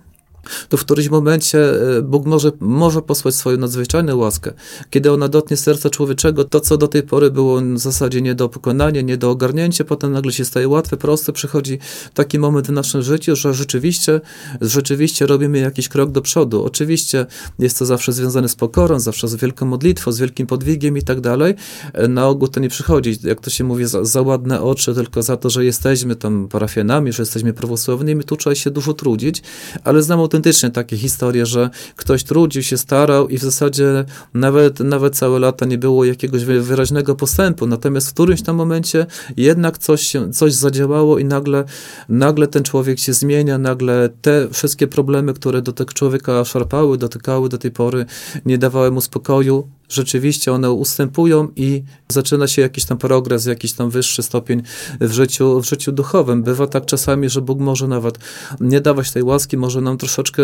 to 0.68 0.76
w 0.76 0.80
którymś 0.80 1.08
momencie 1.08 1.58
e, 1.98 2.02
Bóg 2.02 2.26
może, 2.26 2.52
może 2.60 3.02
posłać 3.02 3.34
swoją 3.34 3.56
nadzwyczajną 3.56 4.16
łaskę. 4.16 4.52
Kiedy 4.90 5.12
ona 5.12 5.28
dotknie 5.28 5.56
serca 5.56 5.90
człowieczego, 5.90 6.44
to 6.44 6.60
co 6.60 6.76
do 6.76 6.88
tej 6.88 7.02
pory 7.02 7.30
było 7.30 7.60
w 7.60 7.78
zasadzie 7.78 8.22
nie 8.22 8.34
do 8.34 8.48
pokonania, 8.48 9.00
nie 9.00 9.16
do 9.16 9.30
ogarnięcia, 9.30 9.84
potem 9.84 10.12
nagle 10.12 10.32
się 10.32 10.44
staje 10.44 10.68
łatwe, 10.68 10.96
proste, 10.96 11.32
przychodzi 11.32 11.78
taki 12.14 12.38
moment 12.38 12.66
w 12.66 12.72
naszym 12.72 13.02
życiu, 13.02 13.36
że 13.36 13.54
rzeczywiście, 13.54 14.20
rzeczywiście 14.60 15.26
robimy 15.26 15.58
jakiś 15.58 15.88
krok 15.88 16.10
do 16.10 16.22
przodu. 16.22 16.64
Oczywiście 16.64 17.26
jest 17.58 17.78
to 17.78 17.86
zawsze 17.86 18.12
związane 18.12 18.48
z 18.48 18.54
pokorą, 18.54 19.00
zawsze 19.00 19.28
z 19.28 19.34
wielką 19.34 19.66
modlitwą, 19.66 20.12
z 20.12 20.18
wielkim 20.18 20.46
podwigiem 20.46 20.98
i 20.98 21.02
tak 21.02 21.20
dalej. 21.20 21.54
E, 21.92 22.08
na 22.08 22.26
ogół 22.26 22.48
to 22.48 22.60
nie 22.60 22.68
przychodzi, 22.68 23.18
jak 23.22 23.40
to 23.40 23.50
się 23.50 23.64
mówi, 23.64 23.86
za, 23.86 24.04
za 24.04 24.22
ładne 24.22 24.62
oczy, 24.62 24.94
tylko 24.94 25.22
za 25.22 25.36
to, 25.36 25.50
że 25.50 25.64
jesteśmy 25.64 26.16
tam 26.16 26.48
parafianami, 26.48 27.12
że 27.12 27.22
jesteśmy 27.22 27.52
prawosławnymi, 27.52 28.24
tu 28.24 28.36
trzeba 28.36 28.54
się 28.54 28.70
dużo 28.70 28.94
trudzić, 28.94 29.42
ale 29.84 30.02
znam 30.02 30.20
autentycznie 30.38 30.70
takie 30.70 30.96
historie, 30.96 31.46
że 31.46 31.70
ktoś 31.96 32.24
trudził 32.24 32.62
się, 32.62 32.76
starał 32.76 33.28
i 33.28 33.38
w 33.38 33.42
zasadzie 33.42 34.04
nawet, 34.34 34.80
nawet 34.80 35.16
całe 35.16 35.38
lata 35.38 35.66
nie 35.66 35.78
było 35.78 36.04
jakiegoś 36.04 36.44
wyraźnego 36.44 37.14
postępu, 37.14 37.66
natomiast 37.66 38.08
w 38.10 38.12
którymś 38.12 38.42
tam 38.42 38.56
momencie 38.56 39.06
jednak 39.36 39.78
coś 39.78 40.02
się, 40.02 40.32
coś 40.32 40.54
zadziałało 40.54 41.18
i 41.18 41.24
nagle, 41.24 41.64
nagle 42.08 42.46
ten 42.46 42.62
człowiek 42.62 42.98
się 42.98 43.12
zmienia, 43.12 43.58
nagle 43.58 44.08
te 44.22 44.48
wszystkie 44.52 44.86
problemy, 44.86 45.34
które 45.34 45.62
do 45.62 45.72
tego 45.72 45.92
człowieka 45.92 46.44
szarpały, 46.44 46.98
dotykały 46.98 47.48
do 47.48 47.58
tej 47.58 47.70
pory, 47.70 48.06
nie 48.46 48.58
dawały 48.58 48.90
mu 48.90 49.00
spokoju, 49.00 49.68
rzeczywiście 49.88 50.52
one 50.52 50.70
ustępują 50.70 51.48
i 51.56 51.82
zaczyna 52.08 52.46
się 52.46 52.62
jakiś 52.62 52.84
tam 52.84 52.98
progres, 52.98 53.46
jakiś 53.46 53.72
tam 53.72 53.90
wyższy 53.90 54.22
stopień 54.22 54.62
w 55.00 55.12
życiu, 55.12 55.60
w 55.60 55.66
życiu 55.66 55.92
duchowym. 55.92 56.42
Bywa 56.42 56.66
tak 56.66 56.86
czasami, 56.86 57.28
że 57.28 57.42
Bóg 57.42 57.60
może 57.60 57.88
nawet 57.88 58.18
nie 58.60 58.80
dawać 58.80 59.10
tej 59.10 59.22
łaski, 59.22 59.56
może 59.56 59.80
nam 59.80 59.98
troszeczkę 59.98 60.42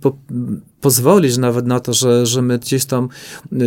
po, 0.00 0.16
pozwolić 0.80 1.36
nawet 1.38 1.66
na 1.66 1.80
to, 1.80 1.92
że, 1.92 2.26
że 2.26 2.42
my 2.42 2.58
gdzieś 2.58 2.84
tam 2.84 3.08
y, 3.52 3.58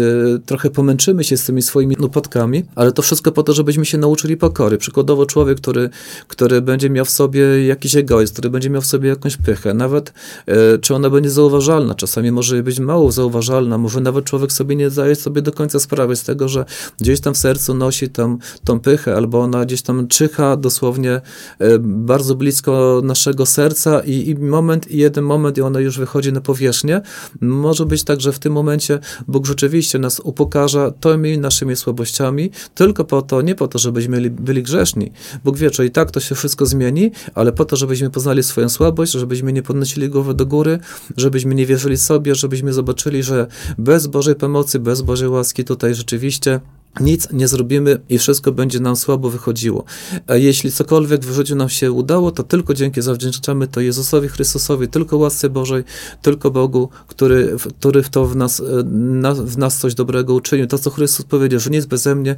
trochę 0.46 0.70
pomęczymy 0.70 1.24
się 1.24 1.38
z 1.38 1.46
tymi 1.46 1.62
swoimi 1.62 1.96
upadkami, 1.98 2.63
ale 2.75 2.91
to 2.91 3.01
wszystko 3.01 3.32
po 3.32 3.44
to, 3.44 3.53
żebyśmy 3.53 3.86
się 3.86 3.98
nauczyli 3.98 4.38
pokory. 4.38 4.77
Przykładowo 4.77 5.25
człowiek, 5.25 5.58
który, 5.58 5.89
który 6.27 6.62
będzie 6.62 6.89
miał 6.89 7.05
w 7.05 7.10
sobie 7.10 7.65
jakiś 7.65 7.96
egoizm, 7.96 8.34
który 8.34 8.50
będzie 8.50 8.70
miał 8.70 8.82
w 8.82 8.86
sobie 8.86 9.10
jakąś 9.10 9.38
pychę, 9.38 9.74
nawet 9.74 10.13
y, 10.50 10.79
czy 10.79 10.96
ona 10.96 11.10
będzie 11.10 11.29
zauważalna, 11.29 11.96
czasami 11.96 12.32
może 12.32 12.63
być 12.63 12.79
mało 12.79 13.12
zauważalna, 13.12 13.77
może 13.77 14.01
nawet 14.01 14.25
człowiek 14.25 14.51
sobie 14.51 14.75
nie 14.75 14.89
zdaje 14.89 15.14
sobie 15.15 15.41
do 15.41 15.51
końca 15.51 15.79
sprawy 15.79 16.15
z 16.15 16.24
tego, 16.24 16.50
że 16.50 16.65
gdzieś 17.01 17.19
tam 17.19 17.34
w 17.34 17.38
sercu 17.38 17.74
nosi 17.74 18.10
tam 18.10 18.38
tą 18.63 18.79
pychę, 18.79 19.15
albo 19.15 19.41
ona 19.41 19.65
gdzieś 19.65 19.81
tam 19.81 20.07
czyha 20.07 20.57
dosłownie 20.57 21.12
e, 21.60 21.79
bardzo 21.79 22.36
blisko 22.36 23.01
naszego 23.03 23.45
serca 23.45 24.00
i, 24.00 24.29
i 24.29 24.36
moment, 24.36 24.91
i 24.91 24.98
jeden 24.98 25.24
moment 25.24 25.57
i 25.57 25.62
ona 25.62 25.79
już 25.79 25.98
wychodzi 25.98 26.34
na 26.34 26.41
powierzchnię. 26.41 27.01
Może 27.41 27.86
być 27.86 28.03
tak, 28.03 28.22
że 28.22 28.31
w 28.31 28.39
tym 28.39 28.53
momencie 28.53 29.00
Bóg 29.27 29.45
rzeczywiście 29.45 30.00
nas 30.00 30.19
upokarza 30.19 30.91
tymi 30.91 31.38
naszymi 31.38 31.75
słabościami, 31.75 32.51
tylko 32.75 33.05
po 33.05 33.22
to, 33.22 33.41
nie 33.41 33.55
po 33.55 33.67
to, 33.67 33.79
żebyśmy 33.79 34.25
byli, 34.29 34.29
byli 34.29 34.63
grzeszni. 34.63 35.12
Bóg 35.43 35.57
wie, 35.57 35.69
że 35.69 35.86
i 35.86 35.91
tak 35.91 36.12
to 36.12 36.19
się 36.19 36.36
wszystko 36.36 36.65
zmieni, 36.65 37.12
ale 37.34 37.51
po 37.51 37.65
to, 37.65 37.75
żebyśmy 37.75 38.10
poznali 38.10 38.43
swoją 38.43 38.69
słabość, 38.69 39.12
żebyśmy 39.12 39.53
nie 39.53 39.63
podnosili 39.63 40.10
głowy 40.10 40.34
do 40.34 40.45
góry, 40.45 40.79
żebyśmy 41.17 41.55
nie 41.55 41.65
wierzyli 41.65 41.98
sobie, 41.98 42.36
żebyśmy 42.36 42.74
zobaczyli, 42.74 43.24
że 43.24 43.48
bez 43.77 44.07
Bożej 44.07 44.36
pomocy, 44.36 44.79
bez 44.79 45.01
Bożej 45.05 45.29
łaski 45.29 45.63
tutaj 45.63 45.95
rzeczywiście 45.95 46.59
nic 47.00 47.27
nie 47.31 47.47
zrobimy 47.47 47.97
i 48.09 48.17
wszystko 48.17 48.51
będzie 48.51 48.79
nam 48.79 48.95
słabo 48.95 49.29
wychodziło. 49.29 49.83
A 50.27 50.35
jeśli 50.35 50.71
cokolwiek 50.71 51.21
w 51.21 51.33
życiu 51.33 51.55
nam 51.55 51.69
się 51.69 51.91
udało, 51.91 52.31
to 52.31 52.43
tylko 52.43 52.74
dzięki 52.74 53.01
zawdzięczamy 53.01 53.67
to 53.67 53.81
Jezusowi 53.81 54.27
Chrystusowi, 54.27 54.88
tylko 54.88 55.17
łasce 55.17 55.50
Bożej, 55.50 55.83
tylko 56.21 56.51
Bogu, 56.51 56.89
który, 57.07 57.55
który 57.79 58.03
w 58.03 58.09
to 58.09 58.25
w 58.25 58.35
nas, 58.35 58.59
e, 58.59 58.63
na, 58.93 59.33
w 59.33 59.57
nas 59.57 59.77
coś 59.77 59.95
dobrego 59.95 60.33
uczynił. 60.33 60.67
To, 60.67 60.77
co 60.77 60.89
Chrystus 60.89 61.25
powiedział, 61.25 61.59
że 61.59 61.69
nic 61.69 61.85
beze 61.85 62.15
mnie 62.15 62.35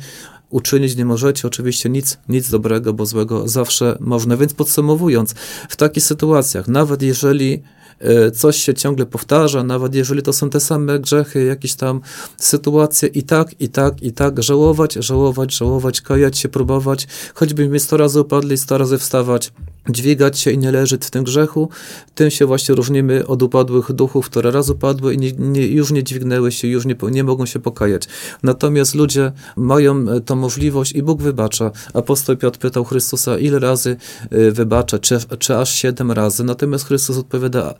uczynić 0.50 0.96
nie 0.96 1.06
możecie. 1.06 1.48
Oczywiście 1.48 1.90
nic, 1.90 2.18
nic 2.30 2.50
dobrego, 2.50 2.94
bo 2.94 3.06
złego 3.06 3.48
zawsze 3.48 3.98
można. 4.00 4.38
Więc 4.38 4.54
podsumowując, 4.54 5.36
w 5.70 5.76
takich 5.76 6.04
sytuacjach, 6.04 6.68
nawet 6.68 7.02
jeżeli 7.02 7.64
E, 8.00 8.32
coś 8.32 8.58
się 8.58 8.74
ciągle 8.74 9.06
powtarza, 9.06 9.64
nawet 9.64 9.96
jeżeli 9.96 10.22
to 10.22 10.34
są 10.34 10.50
te 10.50 10.60
same 10.60 11.00
grzechy, 11.00 11.44
jakieś 11.44 11.76
tam 11.76 12.02
sytuacje 12.38 13.10
i 13.10 13.24
tak, 13.24 13.62
i 13.62 13.70
tak, 13.70 14.04
i 14.04 14.12
tak, 14.12 14.44
żałować, 14.44 14.94
żałować, 14.94 15.56
żałować, 15.56 16.02
kajać 16.02 16.38
się, 16.38 16.50
próbować, 16.50 17.08
choćbyśmy 17.34 17.80
sto 17.80 17.98
razy 17.98 18.22
upadli, 18.22 18.58
sto 18.58 18.78
razy 18.78 18.98
wstawać, 18.98 19.54
dźwigać 19.90 20.40
się 20.40 20.52
i 20.52 20.58
nie 20.58 20.72
leżeć 20.72 21.06
w 21.06 21.12
tym 21.12 21.24
grzechu, 21.24 21.70
tym 22.16 22.32
się 22.32 22.46
właśnie 22.46 22.76
różnimy 22.76 23.28
od 23.28 23.44
upadłych 23.44 23.94
duchów, 23.94 24.26
które 24.26 24.52
raz 24.52 24.70
upadły 24.70 25.14
i 25.14 25.18
nie, 25.18 25.32
nie, 25.32 25.68
już 25.68 25.92
nie 25.92 26.04
dźwignęły 26.04 26.52
się, 26.52 26.68
już 26.68 26.86
nie, 26.86 26.96
nie 27.12 27.24
mogą 27.24 27.46
się 27.46 27.60
pokajać. 27.60 28.08
Natomiast 28.44 28.96
ludzie 28.96 29.32
mają 29.56 30.10
e, 30.10 30.22
tą 30.22 30.36
możliwość 30.36 30.92
i 30.92 31.04
Bóg 31.04 31.22
wybacza. 31.22 31.72
Apostoł 31.94 32.38
Piotr 32.38 32.60
pytał 32.60 32.86
Chrystusa, 32.86 33.40
ile 33.40 33.60
razy 33.60 33.98
e, 34.30 34.52
wybacza, 34.52 35.00
czy, 35.00 35.18
czy 35.40 35.58
aż 35.58 35.74
siedem 35.74 36.12
razy. 36.12 36.44
Natomiast 36.44 36.86
Chrystus 36.86 37.18
odpowiada, 37.18 37.74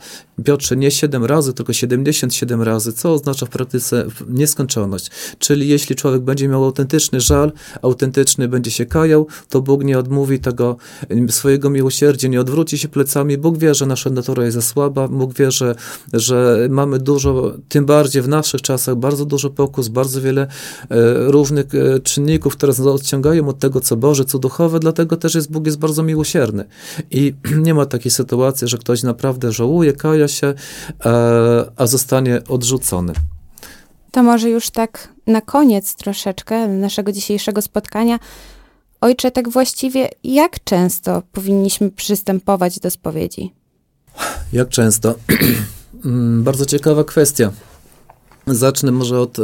Piotrze, 0.44 0.76
nie 0.76 0.92
siedem 0.92 1.26
razy, 1.26 1.54
tylko 1.54 1.74
77 1.74 2.62
razy, 2.62 2.94
co 2.94 3.14
oznacza 3.14 3.46
w 3.46 3.50
praktyce 3.50 4.06
nieskończoność. 4.30 5.12
Czyli 5.40 5.68
jeśli 5.68 5.96
człowiek 5.96 6.22
będzie 6.22 6.48
miał 6.48 6.66
autentyczny 6.66 7.22
żal, 7.22 7.52
autentyczny 7.82 8.48
będzie 8.48 8.72
się 8.72 8.86
kajał, 8.86 9.28
to 9.50 9.62
Bóg 9.62 9.84
nie 9.84 10.00
odmówi 10.00 10.40
tego 10.40 10.78
swojego 11.30 11.70
miłosierdzia 11.70 11.97
miłosierdzie, 12.02 12.30
nie 12.30 12.42
odwróci 12.42 12.78
się 12.78 12.88
plecami. 12.88 13.38
Bóg 13.38 13.58
wie, 13.58 13.76
że 13.76 13.86
nasza 13.86 14.10
natura 14.10 14.44
jest 14.44 14.56
za 14.56 14.62
słaba, 14.62 15.08
Bóg 15.08 15.34
wie, 15.34 15.52
że, 15.52 15.76
że 16.14 16.68
mamy 16.70 17.00
dużo, 17.00 17.54
tym 17.70 17.86
bardziej 17.86 18.22
w 18.22 18.28
naszych 18.28 18.62
czasach, 18.62 18.96
bardzo 18.96 19.26
dużo 19.26 19.50
pokus, 19.50 19.88
bardzo 19.88 20.22
wiele 20.22 20.42
e, 20.42 20.48
różnych 21.32 21.66
e, 21.76 22.00
czynników, 22.00 22.54
które 22.54 22.70
nas 22.70 22.80
odciągają 22.80 23.48
od 23.48 23.60
tego, 23.60 23.82
co 23.82 23.96
Boże, 23.98 24.26
co 24.26 24.40
duchowe, 24.40 24.80
dlatego 24.80 25.18
też 25.18 25.36
jest 25.36 25.52
Bóg 25.52 25.66
jest 25.66 25.80
bardzo 25.80 26.04
miłosierny. 26.04 26.66
I 27.12 27.34
nie 27.66 27.74
ma 27.74 27.86
takiej 27.86 28.12
sytuacji, 28.12 28.68
że 28.68 28.78
ktoś 28.78 29.04
naprawdę 29.04 29.52
żałuje, 29.52 29.94
kaja 29.94 30.28
się, 30.28 30.54
e, 31.06 31.72
a 31.76 31.88
zostanie 31.88 32.42
odrzucony. 32.48 33.14
To 34.12 34.24
może 34.24 34.50
już 34.50 34.70
tak 34.70 35.10
na 35.28 35.42
koniec 35.42 35.96
troszeczkę 35.96 36.68
naszego 36.68 37.12
dzisiejszego 37.12 37.62
spotkania 37.62 38.20
Ojcze, 39.02 39.32
tak 39.32 39.50
właściwie 39.50 40.10
jak 40.24 40.64
często 40.64 41.24
powinniśmy 41.32 41.92
przystępować 41.92 42.80
do 42.80 42.92
spowiedzi? 42.92 43.54
Jak 44.54 44.70
często? 44.70 45.16
Mm, 46.06 46.44
bardzo 46.44 46.66
ciekawa 46.66 47.04
kwestia. 47.04 47.52
Zacznę 48.48 48.92
może 48.92 49.20
od. 49.20 49.40
Y 49.40 49.44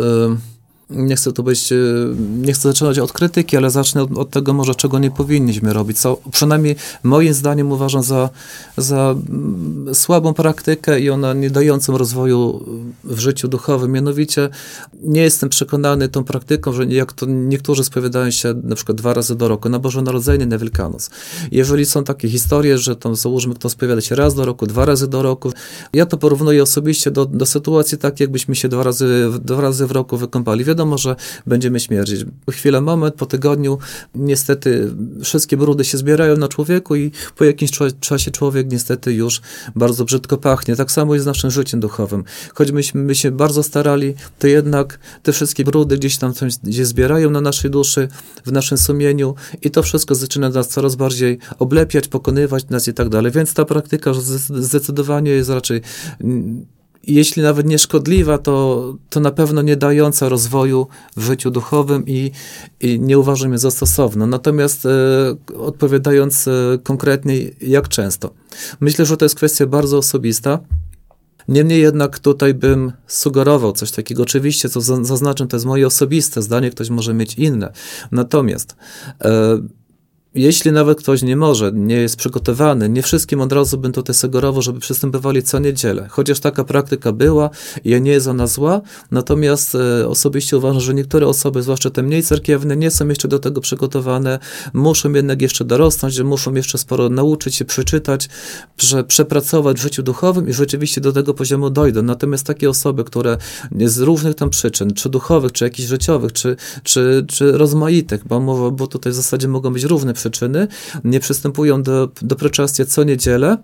nie 0.90 1.16
chcę 1.16 1.34
tu 1.34 1.44
być, 1.44 1.72
e, 1.72 1.76
nie 2.18 2.54
chcę 2.54 2.62
zaczynać 2.70 3.00
od 3.00 3.14
krytyki, 3.14 3.58
ale 3.58 3.70
zacznę 3.70 4.02
od, 4.02 4.18
od, 4.18 4.30
tego 4.30 4.54
może, 4.54 4.76
czego 4.76 5.00
nie 5.00 5.12
powinniśmy 5.12 5.74
robić, 5.74 6.00
co 6.00 6.18
przynajmniej 6.32 6.76
moim 7.04 7.34
zdaniem 7.34 7.72
uważam 7.72 8.04
za, 8.04 8.30
za 8.78 9.16
mm, 9.30 9.96
słabą 9.96 10.34
praktykę 10.34 11.00
i 11.00 11.10
ona 11.10 11.34
nie 11.34 11.50
dającą 11.50 11.98
rozwoju 11.98 12.66
w 13.04 13.20
życiu 13.20 13.48
duchowym. 13.48 13.92
Mianowicie 13.92 14.50
nie 15.04 15.22
jestem 15.22 15.50
przekonany 15.50 16.10
tą 16.10 16.24
praktyką, 16.24 16.74
że 16.74 16.86
jak 16.86 17.14
to 17.14 17.26
niektórzy 17.26 17.84
spowiadają 17.84 18.32
się 18.32 18.54
na 18.64 18.76
przykład 18.76 18.98
dwa 18.98 19.14
razy 19.14 19.36
do 19.36 19.48
roku, 19.48 19.70
na 19.70 19.80
Boże 19.80 20.02
Narodzenie, 20.02 20.46
na 20.46 20.58
Wielkanoc. 20.58 21.10
Jeżeli 21.52 21.86
są 21.86 22.04
takie 22.04 22.30
historie, 22.30 22.78
że 22.78 22.96
tam 22.96 23.16
załóżmy, 23.16 23.56
kto 23.56 23.70
spowiada 23.70 24.02
się 24.02 24.16
raz 24.16 24.36
do 24.36 24.46
roku, 24.46 24.68
dwa 24.68 24.86
razy 24.86 25.08
do 25.08 25.24
roku, 25.24 25.52
ja 25.94 26.06
to 26.06 26.18
porównuję 26.18 26.64
osobiście 26.64 27.12
do, 27.12 27.26
do 27.26 27.46
sytuacji 27.46 27.98
tak, 27.98 28.20
jakbyśmy 28.20 28.56
się 28.56 28.70
dwa 28.70 28.84
razy, 28.84 29.30
dwa 29.42 29.62
razy 29.62 29.88
w 29.88 29.92
roku 29.92 30.18
wykąpali. 30.18 30.64
Wiadomo, 30.74 30.98
że 30.98 31.16
będziemy 31.48 31.80
śmierdzić. 31.80 32.26
Chwilę, 32.52 32.82
moment, 32.82 33.16
po 33.16 33.26
tygodniu 33.26 33.78
niestety 34.16 34.92
wszystkie 35.24 35.58
brudy 35.58 35.84
się 35.84 35.98
zbierają 35.98 36.38
na 36.38 36.48
człowieku 36.48 36.96
i 36.96 37.12
po 37.38 37.44
jakimś 37.44 37.72
czasie 38.00 38.32
człowiek 38.32 38.72
niestety 38.72 39.14
już 39.14 39.42
bardzo 39.76 40.06
brzydko 40.06 40.38
pachnie. 40.38 40.76
Tak 40.76 40.92
samo 40.92 41.14
jest 41.14 41.24
z 41.24 41.28
naszym 41.28 41.52
życiem 41.52 41.80
duchowym. 41.80 42.24
Choćbyśmy 42.54 43.16
się 43.16 43.32
bardzo 43.32 43.64
starali, 43.64 44.14
to 44.40 44.48
jednak 44.48 45.00
te 45.24 45.32
wszystkie 45.32 45.64
brudy 45.64 45.98
gdzieś 45.98 46.18
tam 46.18 46.34
się 46.72 46.86
zbierają 46.86 47.30
na 47.30 47.42
naszej 47.42 47.72
duszy, 47.72 48.08
w 48.46 48.52
naszym 48.52 48.78
sumieniu 48.78 49.36
i 49.62 49.72
to 49.72 49.84
wszystko 49.84 50.16
zaczyna 50.16 50.50
nas 50.50 50.68
coraz 50.68 50.96
bardziej 50.96 51.40
oblepiać, 51.60 52.08
pokonywać 52.08 52.70
nas 52.70 52.88
i 52.88 52.94
tak 52.94 53.10
dalej. 53.10 53.32
Więc 53.32 53.54
ta 53.54 53.66
praktyka 53.66 54.12
zdecydowanie 54.50 55.32
jest 55.32 55.50
raczej 55.50 55.82
jeśli 57.08 57.44
nawet 57.44 57.66
nie 57.66 57.80
szkodliwa, 57.80 58.38
to, 58.38 58.96
to 59.10 59.20
na 59.20 59.32
pewno 59.32 59.62
nie 59.62 59.76
dająca 59.76 60.30
rozwoju 60.30 60.88
w 61.18 61.24
życiu 61.24 61.52
duchowym 61.52 62.04
i, 62.08 62.32
i 62.80 63.00
nie 63.00 63.20
uważam 63.20 63.52
je 63.52 63.58
za 63.58 63.72
stosowną. 63.72 64.28
Natomiast 64.28 64.86
e, 64.86 64.90
odpowiadając 65.58 66.48
e, 66.48 66.52
konkretnie, 66.84 67.36
jak 67.62 67.88
często? 67.88 68.34
Myślę, 68.80 69.06
że 69.06 69.18
to 69.18 69.26
jest 69.26 69.36
kwestia 69.36 69.66
bardzo 69.66 69.98
osobista. 69.98 70.60
Niemniej 71.48 71.82
jednak 71.82 72.20
tutaj 72.20 72.54
bym 72.54 72.92
sugerował 73.08 73.72
coś 73.72 73.92
takiego. 73.92 74.24
Oczywiście, 74.24 74.70
co 74.70 74.82
zaznaczę, 74.82 75.48
to 75.48 75.56
jest 75.56 75.66
moje 75.66 75.88
osobiste 75.88 76.42
zdanie, 76.42 76.72
ktoś 76.72 76.90
może 76.90 77.14
mieć 77.14 77.36
inne. 77.36 77.72
Natomiast 78.12 78.76
e, 79.22 79.60
jeśli 80.36 80.72
nawet 80.72 81.00
ktoś 81.00 81.22
nie 81.22 81.36
może, 81.36 81.72
nie 81.74 81.96
jest 81.96 82.16
przygotowany, 82.16 82.90
nie 82.90 83.02
wszystkim 83.02 83.42
od 83.42 83.54
razu 83.54 83.78
bym 83.78 83.92
tutaj 83.92 84.16
sugerował, 84.16 84.62
żeby 84.62 84.80
przystępowali 84.80 85.44
co 85.44 85.60
niedzielę. 85.60 86.08
Chociaż 86.10 86.40
taka 86.40 86.64
praktyka 86.64 87.12
była 87.12 87.50
i 87.84 88.02
nie 88.02 88.12
jest 88.12 88.28
ona 88.28 88.48
zła, 88.48 88.82
natomiast 89.12 89.76
e, 89.76 90.08
osobiście 90.08 90.58
uważam, 90.58 90.82
że 90.82 90.94
niektóre 90.94 91.28
osoby, 91.28 91.64
zwłaszcza 91.64 91.90
te 91.90 92.04
mniej 92.04 92.24
cerkiewne, 92.24 92.78
nie 92.78 92.92
są 92.92 93.08
jeszcze 93.08 93.28
do 93.28 93.40
tego 93.40 93.62
przygotowane, 93.62 94.40
muszą 94.74 95.14
jednak 95.14 95.42
jeszcze 95.42 95.66
dorosnąć, 95.66 96.20
muszą 96.20 96.54
jeszcze 96.54 96.78
sporo 96.78 97.10
nauczyć 97.10 97.56
się, 97.56 97.66
przeczytać, 97.66 98.30
prze, 98.78 99.04
przepracować 99.04 99.78
w 99.78 99.82
życiu 99.82 100.04
duchowym 100.04 100.50
i 100.50 100.54
rzeczywiście 100.54 101.02
do 101.02 101.12
tego 101.12 101.34
poziomu 101.34 101.70
dojdą. 101.70 102.02
Natomiast 102.02 102.48
takie 102.48 102.70
osoby, 102.70 103.04
które 103.04 103.38
z 103.86 104.00
różnych 104.00 104.36
tam 104.36 104.50
przyczyn, 104.50 104.94
czy 104.94 105.10
duchowych, 105.10 105.52
czy 105.52 105.64
jakichś 105.64 105.90
życiowych, 105.90 106.34
czy, 106.34 106.56
czy, 106.84 107.26
czy 107.28 107.52
rozmaitych, 107.52 108.28
bo, 108.28 108.72
bo 108.72 108.88
tutaj 108.88 109.12
w 109.12 109.16
zasadzie 109.16 109.48
mogą 109.48 109.74
być 109.74 109.84
różne 109.84 110.14
nie 111.04 111.20
przystępują 111.20 111.84
do, 111.84 112.12
do 112.22 112.36
preczastia 112.36 112.86
co 112.86 113.04
niedzielę, 113.04 113.58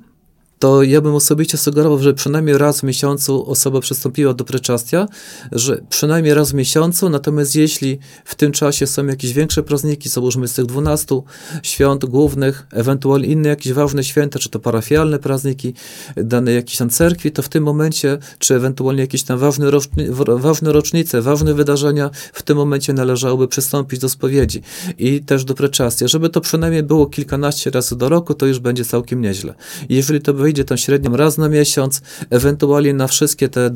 to 0.60 0.84
ja 0.84 1.02
bym 1.02 1.16
osobiście 1.16 1.58
sugerował, 1.58 2.00
że 2.00 2.14
przynajmniej 2.14 2.58
raz 2.58 2.80
w 2.80 2.84
miesiącu 2.84 3.52
osoba 3.52 3.80
przystąpiła 3.80 4.34
do 4.34 4.44
preczastia, 4.44 5.08
że 5.52 5.82
przynajmniej 5.90 6.34
raz 6.34 6.52
w 6.52 6.54
miesiącu, 6.54 7.10
natomiast 7.10 7.56
jeśli 7.56 8.00
w 8.26 8.36
tym 8.36 8.52
czasie 8.52 8.88
są 8.88 9.06
jakieś 9.06 9.34
większe 9.34 9.64
prazniki, 9.64 10.10
załóżmy 10.10 10.48
z 10.48 10.54
tych 10.54 10.66
12 10.66 11.22
świąt 11.64 12.06
głównych, 12.06 12.68
ewentualnie 12.72 13.28
inne 13.28 13.50
jakieś 13.50 13.74
ważne 13.74 14.04
święta, 14.04 14.40
czy 14.40 14.50
to 14.50 14.60
parafialne 14.60 15.20
prazniki 15.20 15.74
dane 16.18 16.52
jakiejś 16.52 16.78
tam 16.78 16.90
cerkwi, 16.90 17.32
to 17.32 17.42
w 17.42 17.50
tym 17.50 17.64
momencie, 17.64 18.18
czy 18.40 18.56
ewentualnie 18.56 19.02
jakieś 19.02 19.24
tam 19.24 19.40
ważne, 19.40 19.72
roczni, 19.72 20.06
ważne 20.38 20.72
rocznice, 20.72 21.22
ważne 21.22 21.54
wydarzenia, 21.54 22.10
w 22.34 22.44
tym 22.44 22.58
momencie 22.58 22.94
należałoby 22.94 23.48
przystąpić 23.48 24.00
do 24.00 24.10
spowiedzi 24.10 24.62
i 24.98 25.22
też 25.22 25.46
do 25.46 25.54
preczastia. 25.54 26.08
Żeby 26.08 26.30
to 26.30 26.42
przynajmniej 26.42 26.84
było 26.84 27.06
kilkanaście 27.06 27.72
razy 27.72 27.96
do 27.96 28.10
roku, 28.10 28.34
to 28.34 28.46
już 28.46 28.60
będzie 28.60 28.86
całkiem 28.86 29.22
nieźle. 29.22 29.54
Jeżeli 29.90 30.22
to 30.22 30.34
by 30.34 30.49
wyjdzie 30.50 30.66
tą 30.66 30.78
średnią 30.78 31.18
raz 31.18 31.38
na 31.38 31.50
miesiąc, 31.50 32.02
ewentualnie 32.30 32.94
na 32.94 33.08
wszystkie 33.08 33.50
te 33.50 33.72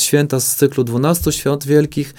święta 0.00 0.40
z 0.40 0.56
cyklu 0.56 0.84
12 0.84 1.32
świąt 1.32 1.66
wielkich 1.66 2.14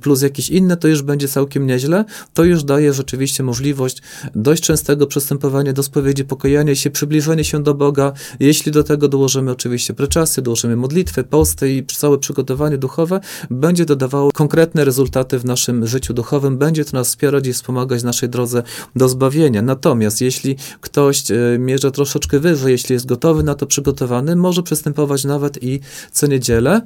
plus 0.00 0.22
jakieś 0.22 0.50
inne, 0.50 0.76
to 0.76 0.88
już 0.88 1.02
będzie 1.02 1.28
całkiem 1.28 1.66
nieźle. 1.66 2.04
To 2.34 2.44
już 2.44 2.64
daje 2.64 2.92
rzeczywiście 2.92 3.42
możliwość 3.42 4.02
dość 4.34 4.62
częstego 4.62 5.06
przystępowania 5.06 5.72
do 5.72 5.82
spowiedzi, 5.82 6.24
pokajania 6.24 6.74
się, 6.74 6.90
przybliżenia 6.90 7.44
się 7.44 7.62
do 7.62 7.74
Boga. 7.74 8.12
Jeśli 8.40 8.72
do 8.72 8.84
tego 8.84 9.08
dołożymy 9.08 9.50
oczywiście 9.50 9.94
preczasy, 9.94 10.42
dołożymy 10.42 10.76
modlitwy, 10.76 11.24
posty 11.24 11.72
i 11.72 11.86
całe 11.86 12.18
przygotowanie 12.18 12.78
duchowe, 12.78 13.20
będzie 13.50 13.86
to 13.86 13.96
dawało 13.96 14.32
konkretne 14.32 14.84
rezultaty 14.84 15.38
w 15.38 15.44
naszym 15.44 15.86
życiu 15.86 16.14
duchowym, 16.14 16.58
będzie 16.58 16.84
to 16.84 16.96
nas 16.96 17.08
wspierać 17.08 17.46
i 17.46 17.52
wspomagać 17.52 18.00
w 18.00 18.04
naszej 18.04 18.28
drodze 18.28 18.62
do 18.96 19.08
zbawienia. 19.08 19.62
Natomiast 19.62 20.20
jeśli 20.20 20.56
ktoś 20.80 21.30
e, 21.30 21.58
mierza 21.58 21.90
troszeczkę 21.90 22.40
wyżej, 22.40 22.72
jeśli 22.72 22.92
jest 22.92 23.06
gotowy 23.06 23.43
na 23.44 23.54
to 23.54 23.66
przygotowany, 23.66 24.36
może 24.36 24.62
przystępować 24.62 25.24
nawet 25.24 25.62
i 25.62 25.80
co 26.12 26.26
niedzielę, 26.26 26.82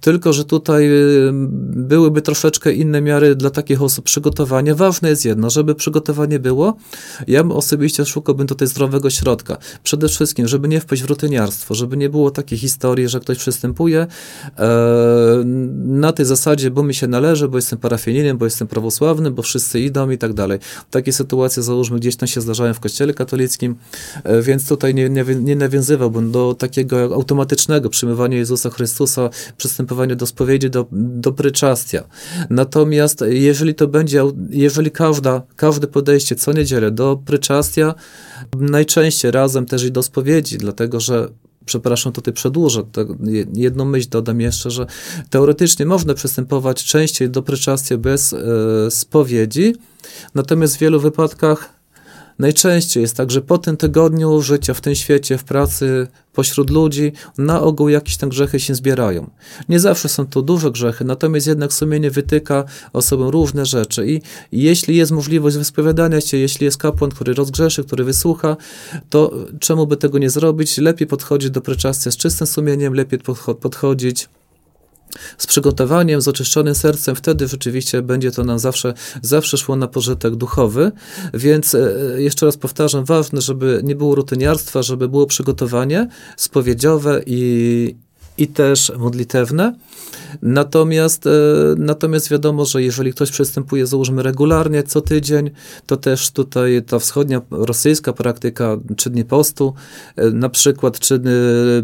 tylko 0.00 0.32
że 0.32 0.44
tutaj 0.44 0.88
y, 0.90 1.30
byłyby 1.76 2.22
troszeczkę 2.22 2.72
inne 2.72 3.00
miary 3.00 3.34
dla 3.34 3.50
takich 3.50 3.82
osób 3.82 4.04
przygotowania. 4.04 4.74
Ważne 4.74 5.08
jest 5.08 5.24
jedno, 5.24 5.50
żeby 5.50 5.74
przygotowanie 5.74 6.38
było. 6.38 6.76
Ja 7.28 7.42
osobiście 7.42 8.04
szukałbym 8.04 8.46
tutaj 8.46 8.68
zdrowego 8.68 9.10
środka. 9.10 9.56
Przede 9.82 10.08
wszystkim, 10.08 10.48
żeby 10.48 10.68
nie 10.68 10.80
wpaść 10.80 11.02
w 11.02 11.06
rutyniarstwo, 11.06 11.74
żeby 11.74 11.96
nie 11.96 12.08
było 12.08 12.30
takiej 12.30 12.58
historii, 12.58 13.08
że 13.08 13.20
ktoś 13.20 13.38
przystępuje 13.38 14.06
e, 14.58 14.66
na 15.84 16.12
tej 16.12 16.26
zasadzie, 16.26 16.70
bo 16.70 16.82
mi 16.82 16.94
się 16.94 17.06
należy, 17.06 17.48
bo 17.48 17.58
jestem 17.58 17.78
parafianinem, 17.78 18.38
bo 18.38 18.44
jestem 18.44 18.68
prawosławnym, 18.68 19.34
bo 19.34 19.42
wszyscy 19.42 19.80
idą 19.80 20.10
i 20.10 20.18
tak 20.18 20.32
dalej. 20.34 20.58
Takie 20.90 21.12
sytuacje, 21.12 21.62
załóżmy, 21.62 21.98
gdzieś 21.98 22.16
tam 22.16 22.26
się 22.26 22.40
zdarzają 22.40 22.74
w 22.74 22.80
kościele 22.80 23.14
katolickim, 23.14 23.76
e, 24.24 24.42
więc 24.42 24.68
tutaj 24.68 24.94
nie, 24.94 25.08
nie, 25.10 25.24
nie 25.24 25.56
nawiązywał 25.56 25.95
przystępowałbym 25.96 26.32
do 26.32 26.54
takiego 26.54 27.14
automatycznego 27.14 27.90
przyjmowania 27.90 28.38
Jezusa 28.38 28.70
Chrystusa, 28.70 29.30
przystępowania 29.56 30.16
do 30.16 30.26
spowiedzi, 30.26 30.70
do, 30.70 30.86
do 30.92 31.32
pryczastia. 31.32 32.04
Natomiast 32.50 33.24
jeżeli 33.28 33.74
to 33.74 33.88
będzie, 33.88 34.22
jeżeli 34.50 34.90
każda, 34.90 35.42
każde 35.56 35.86
podejście 35.86 36.36
co 36.36 36.52
niedzielę 36.52 36.90
do 36.90 37.16
pryczastia, 37.24 37.94
najczęściej 38.58 39.30
razem 39.30 39.66
też 39.66 39.84
i 39.84 39.92
do 39.92 40.02
spowiedzi, 40.02 40.58
dlatego 40.58 41.00
że 41.00 41.28
przepraszam, 41.64 42.12
tutaj 42.12 42.34
przedłużę, 42.34 42.82
jedną 43.54 43.84
myśl 43.84 44.08
dodam 44.10 44.40
jeszcze, 44.40 44.70
że 44.70 44.86
teoretycznie 45.30 45.86
można 45.86 46.14
przystępować 46.14 46.84
częściej 46.84 47.30
do 47.30 47.42
pryczastia 47.42 47.96
bez 47.98 48.32
e, 48.32 48.36
spowiedzi, 48.90 49.74
natomiast 50.34 50.76
w 50.76 50.78
wielu 50.78 51.00
wypadkach 51.00 51.75
Najczęściej 52.38 53.00
jest 53.00 53.16
tak, 53.16 53.30
że 53.30 53.42
po 53.42 53.58
tym 53.58 53.76
tygodniu 53.76 54.42
życia 54.42 54.74
w 54.74 54.80
tym 54.80 54.94
świecie, 54.94 55.38
w 55.38 55.44
pracy, 55.44 56.06
pośród 56.32 56.70
ludzi, 56.70 57.12
na 57.38 57.60
ogół 57.60 57.88
jakieś 57.88 58.16
tam 58.16 58.28
grzechy 58.28 58.60
się 58.60 58.74
zbierają. 58.74 59.30
Nie 59.68 59.80
zawsze 59.80 60.08
są 60.08 60.26
to 60.26 60.42
duże 60.42 60.70
grzechy, 60.70 61.04
natomiast 61.04 61.46
jednak 61.46 61.72
sumienie 61.72 62.10
wytyka 62.10 62.64
osobom 62.92 63.28
różne 63.28 63.66
rzeczy 63.66 64.06
i 64.06 64.20
jeśli 64.52 64.96
jest 64.96 65.12
możliwość 65.12 65.56
wyspowiadania 65.56 66.20
się, 66.20 66.36
jeśli 66.36 66.64
jest 66.64 66.76
kapłan, 66.76 67.10
który 67.10 67.34
rozgrzeszy, 67.34 67.84
który 67.84 68.04
wysłucha, 68.04 68.56
to 69.10 69.32
czemu 69.60 69.86
by 69.86 69.96
tego 69.96 70.18
nie 70.18 70.30
zrobić? 70.30 70.78
Lepiej 70.78 71.06
podchodzić 71.06 71.50
do 71.50 71.60
preczastia 71.60 72.10
z 72.10 72.16
czystym 72.16 72.46
sumieniem, 72.46 72.94
lepiej 72.94 73.18
podchodzić 73.60 74.28
z 75.38 75.46
przygotowaniem, 75.46 76.20
z 76.20 76.28
oczyszczonym 76.28 76.74
sercem, 76.74 77.16
wtedy 77.16 77.48
rzeczywiście 77.48 78.02
będzie 78.02 78.30
to 78.30 78.44
nam 78.44 78.58
zawsze, 78.58 78.94
zawsze 79.22 79.56
szło 79.58 79.76
na 79.76 79.88
pożytek 79.88 80.36
duchowy. 80.36 80.92
Więc 81.34 81.74
e, 81.74 81.94
jeszcze 82.16 82.46
raz 82.46 82.56
powtarzam, 82.56 83.04
ważne, 83.04 83.40
żeby 83.40 83.80
nie 83.84 83.96
było 83.96 84.14
rutyniarstwa, 84.14 84.82
żeby 84.82 85.08
było 85.08 85.26
przygotowanie 85.26 86.08
spowiedziowe 86.36 87.22
i, 87.26 87.94
i 88.38 88.48
też 88.48 88.92
modlitewne. 88.98 89.74
Natomiast, 90.42 91.26
e, 91.26 91.30
natomiast 91.78 92.30
wiadomo, 92.30 92.64
że 92.64 92.82
jeżeli 92.82 93.12
ktoś 93.12 93.30
przystępuje, 93.30 93.86
załóżmy 93.86 94.22
regularnie, 94.22 94.82
co 94.82 95.00
tydzień, 95.00 95.50
to 95.86 95.96
też 95.96 96.30
tutaj 96.30 96.82
ta 96.82 96.98
wschodnia 96.98 97.40
rosyjska 97.50 98.12
praktyka, 98.12 98.76
czy 98.96 99.10
dni 99.10 99.24
postu, 99.24 99.74
e, 100.16 100.30
na 100.30 100.48
przykład, 100.48 100.98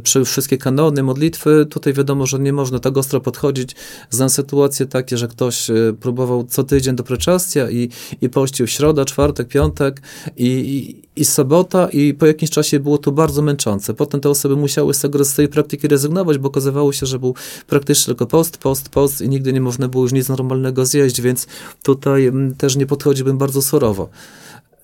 czy 0.03 0.25
wszystkie 0.25 0.59
kanony, 0.59 1.03
modlitwy, 1.03 1.67
tutaj 1.71 1.93
wiadomo, 1.93 2.27
że 2.27 2.39
nie 2.39 2.53
można 2.53 2.79
tak 2.79 2.97
ostro 2.97 3.21
podchodzić. 3.21 3.77
Znam 4.11 4.31
sytuacje 4.31 4.87
takie, 4.87 5.19
że 5.19 5.29
ktoś 5.29 5.71
e, 5.71 5.75
próbował 6.01 6.45
co 6.45 6.65
tydzień 6.65 6.97
do 6.97 7.03
preczastia 7.03 7.71
i, 7.71 7.89
i 8.21 8.29
pościł 8.29 8.67
środa, 8.67 9.05
czwartek, 9.05 9.49
piątek 9.49 10.03
i, 10.37 10.47
i, 10.47 11.03
i 11.21 11.25
sobota 11.25 11.89
i 11.89 12.15
po 12.15 12.27
jakimś 12.27 12.51
czasie 12.51 12.81
było 12.81 12.99
to 12.99 13.13
bardzo 13.13 13.43
męczące. 13.43 13.95
Potem 13.95 14.21
te 14.21 14.31
osoby 14.31 14.57
musiały 14.57 14.95
z, 14.95 15.01
tego, 15.01 15.25
z 15.25 15.35
tej 15.35 15.49
praktyki 15.49 15.89
rezygnować, 15.89 16.39
bo 16.39 16.49
okazywało 16.49 16.93
się, 16.93 17.07
że 17.07 17.19
był 17.19 17.35
praktycznie 17.67 18.07
tylko 18.07 18.27
post, 18.27 18.42
post, 18.51 18.89
post 18.89 19.21
i 19.21 19.29
nigdy 19.29 19.53
nie 19.53 19.61
można 19.61 19.89
było 19.89 20.03
już 20.03 20.13
nic 20.13 20.29
normalnego 20.29 20.87
zjeść, 20.87 21.21
więc 21.21 21.47
tutaj 21.83 22.27
mm, 22.27 22.55
też 22.55 22.77
nie 22.77 22.87
podchodziłbym 22.87 23.39
bardzo 23.39 23.63
surowo. 23.63 24.09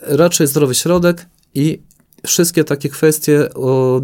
Raczej 0.01 0.47
zdrowy 0.47 0.75
środek 0.75 1.27
i 1.55 1.83
wszystkie 2.27 2.65
takie 2.65 2.89
kwestie 2.89 3.55
o, 3.55 4.01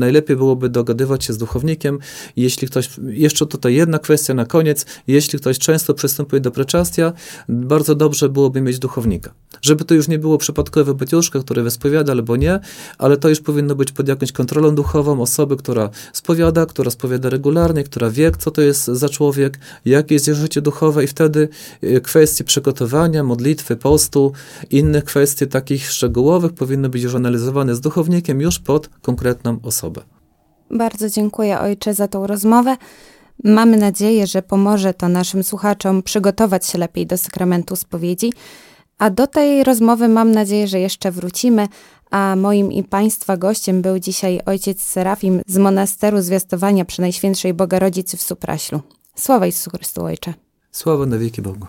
najlepiej 0.00 0.36
byłoby 0.36 0.68
dogadywać 0.68 1.24
się 1.24 1.32
z 1.32 1.38
duchownikiem. 1.38 1.98
Jeśli 2.36 2.68
ktoś, 2.68 2.90
jeszcze 3.06 3.46
tutaj 3.46 3.74
jedna 3.74 3.98
kwestia 3.98 4.34
na 4.34 4.44
koniec, 4.44 4.86
jeśli 5.06 5.38
ktoś 5.38 5.58
często 5.58 5.94
przystępuje 5.94 6.40
do 6.40 6.50
preczastia, 6.50 7.12
bardzo 7.48 7.94
dobrze 7.94 8.28
byłoby 8.28 8.60
mieć 8.60 8.78
duchownika. 8.78 9.30
Żeby 9.62 9.84
to 9.84 9.94
już 9.94 10.08
nie 10.08 10.18
było 10.18 10.38
przypadkowe 10.38 10.94
bytiuszka, 10.94 11.40
który 11.40 11.62
wyspowiada 11.62 12.12
albo 12.12 12.36
nie, 12.36 12.60
ale 12.98 13.16
to 13.16 13.28
już 13.28 13.40
powinno 13.40 13.74
być 13.74 13.92
pod 13.92 14.08
jakąś 14.08 14.32
kontrolą 14.32 14.74
duchową 14.74 15.20
osoby, 15.20 15.56
która 15.56 15.90
spowiada, 16.12 16.66
która 16.66 16.90
spowiada 16.90 17.30
regularnie, 17.30 17.84
która 17.84 18.10
wie, 18.10 18.32
co 18.38 18.50
to 18.50 18.62
jest 18.62 18.84
za 18.84 19.08
człowiek, 19.08 19.58
jakie 19.84 20.14
jest 20.14 20.28
jego 20.28 20.40
życie 20.40 20.62
duchowe 20.62 21.04
i 21.04 21.06
wtedy 21.06 21.48
y, 21.84 22.00
kwestie 22.00 22.44
przygotowania, 22.44 23.24
modlitwy, 23.24 23.76
postu, 23.76 24.32
innych 24.70 25.04
kwestii 25.04 25.46
takich 25.46 25.90
szczegółowych 25.90 26.52
powinny 26.52 26.88
być 26.88 27.02
już 27.02 27.14
analizowane 27.14 27.49
z 27.70 27.80
duchownikiem 27.80 28.40
już 28.40 28.58
pod 28.58 28.88
konkretną 28.88 29.58
osobę. 29.62 30.00
Bardzo 30.70 31.08
dziękuję 31.10 31.60
ojcze 31.60 31.94
za 31.94 32.08
tą 32.08 32.26
rozmowę. 32.26 32.76
Mamy 33.44 33.76
nadzieję, 33.76 34.26
że 34.26 34.42
pomoże 34.42 34.94
to 34.94 35.08
naszym 35.08 35.44
słuchaczom 35.44 36.02
przygotować 36.02 36.66
się 36.66 36.78
lepiej 36.78 37.06
do 37.06 37.18
sakramentu 37.18 37.76
spowiedzi. 37.76 38.32
A 38.98 39.10
do 39.10 39.26
tej 39.26 39.64
rozmowy 39.64 40.08
mam 40.08 40.32
nadzieję, 40.32 40.68
że 40.68 40.80
jeszcze 40.80 41.10
wrócimy. 41.10 41.68
A 42.10 42.36
moim 42.36 42.72
i 42.72 42.82
Państwa 42.82 43.36
gościem 43.36 43.82
był 43.82 43.98
dzisiaj 43.98 44.40
ojciec 44.46 44.82
Serafim 44.82 45.40
z 45.46 45.58
monasteru 45.58 46.22
Zwiastowania 46.22 46.84
przy 46.84 47.00
Najświętszej 47.00 47.54
Bogarodzicy 47.54 48.16
w 48.16 48.22
Supraślu. 48.22 48.80
Sława 49.14 49.46
Jezusu 49.46 49.70
Chrystu, 49.70 50.04
Ojcze. 50.04 50.34
Sława 50.72 51.06
na 51.06 51.18
wieki 51.18 51.42
Bogu. 51.42 51.66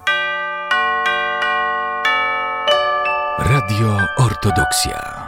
Radio 3.40 3.98
Ortodoksja. 4.18 5.21